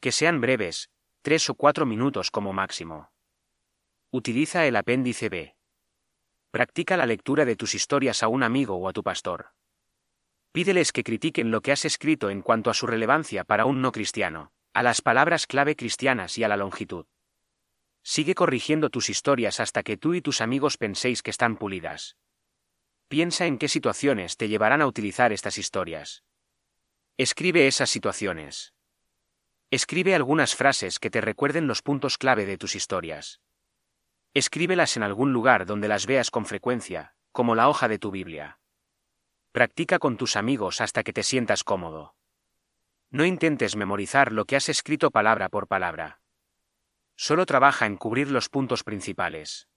Que 0.00 0.10
sean 0.12 0.40
breves, 0.40 0.90
tres 1.20 1.50
o 1.50 1.54
cuatro 1.54 1.84
minutos 1.84 2.30
como 2.30 2.54
máximo. 2.54 3.12
Utiliza 4.10 4.64
el 4.66 4.76
apéndice 4.76 5.28
B. 5.28 5.54
Practica 6.50 6.96
la 6.96 7.04
lectura 7.04 7.44
de 7.44 7.56
tus 7.56 7.74
historias 7.74 8.22
a 8.22 8.28
un 8.28 8.42
amigo 8.42 8.76
o 8.76 8.88
a 8.88 8.92
tu 8.94 9.02
pastor. 9.02 9.50
Pídeles 10.50 10.92
que 10.92 11.04
critiquen 11.04 11.50
lo 11.50 11.60
que 11.60 11.72
has 11.72 11.84
escrito 11.84 12.30
en 12.30 12.40
cuanto 12.40 12.70
a 12.70 12.74
su 12.74 12.86
relevancia 12.86 13.44
para 13.44 13.66
un 13.66 13.82
no 13.82 13.92
cristiano 13.92 14.52
a 14.72 14.82
las 14.82 15.02
palabras 15.02 15.46
clave 15.46 15.74
cristianas 15.76 16.38
y 16.38 16.44
a 16.44 16.48
la 16.48 16.56
longitud. 16.56 17.06
Sigue 18.02 18.34
corrigiendo 18.34 18.90
tus 18.90 19.10
historias 19.10 19.60
hasta 19.60 19.82
que 19.82 19.96
tú 19.96 20.14
y 20.14 20.22
tus 20.22 20.40
amigos 20.40 20.76
penséis 20.76 21.22
que 21.22 21.30
están 21.30 21.56
pulidas. 21.56 22.16
Piensa 23.08 23.46
en 23.46 23.58
qué 23.58 23.68
situaciones 23.68 24.36
te 24.36 24.48
llevarán 24.48 24.80
a 24.80 24.86
utilizar 24.86 25.32
estas 25.32 25.58
historias. 25.58 26.22
Escribe 27.16 27.66
esas 27.66 27.90
situaciones. 27.90 28.72
Escribe 29.70 30.14
algunas 30.14 30.54
frases 30.54 30.98
que 30.98 31.10
te 31.10 31.20
recuerden 31.20 31.66
los 31.66 31.82
puntos 31.82 32.16
clave 32.16 32.46
de 32.46 32.56
tus 32.56 32.76
historias. 32.76 33.40
Escríbelas 34.34 34.96
en 34.96 35.02
algún 35.02 35.32
lugar 35.32 35.66
donde 35.66 35.88
las 35.88 36.06
veas 36.06 36.30
con 36.30 36.46
frecuencia, 36.46 37.14
como 37.32 37.54
la 37.54 37.68
hoja 37.68 37.88
de 37.88 37.98
tu 37.98 38.10
Biblia. 38.10 38.60
Practica 39.52 39.98
con 39.98 40.16
tus 40.16 40.36
amigos 40.36 40.80
hasta 40.80 41.02
que 41.02 41.12
te 41.12 41.22
sientas 41.22 41.64
cómodo. 41.64 42.14
No 43.10 43.24
intentes 43.24 43.74
memorizar 43.74 44.32
lo 44.32 44.44
que 44.44 44.56
has 44.56 44.68
escrito 44.68 45.10
palabra 45.10 45.48
por 45.48 45.66
palabra. 45.66 46.20
Solo 47.16 47.46
trabaja 47.46 47.86
en 47.86 47.96
cubrir 47.96 48.30
los 48.30 48.48
puntos 48.48 48.84
principales. 48.84 49.68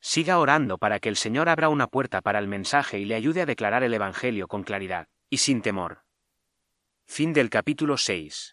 Siga 0.00 0.38
orando 0.38 0.76
para 0.76 1.00
que 1.00 1.08
el 1.08 1.16
Señor 1.16 1.48
abra 1.48 1.70
una 1.70 1.86
puerta 1.86 2.20
para 2.20 2.38
el 2.38 2.46
mensaje 2.46 2.98
y 2.98 3.06
le 3.06 3.14
ayude 3.14 3.40
a 3.40 3.46
declarar 3.46 3.82
el 3.82 3.94
Evangelio 3.94 4.46
con 4.46 4.62
claridad 4.62 5.08
y 5.30 5.38
sin 5.38 5.62
temor. 5.62 6.04
Fin 7.06 7.32
del 7.32 7.48
capítulo 7.48 7.96
6. 7.96 8.42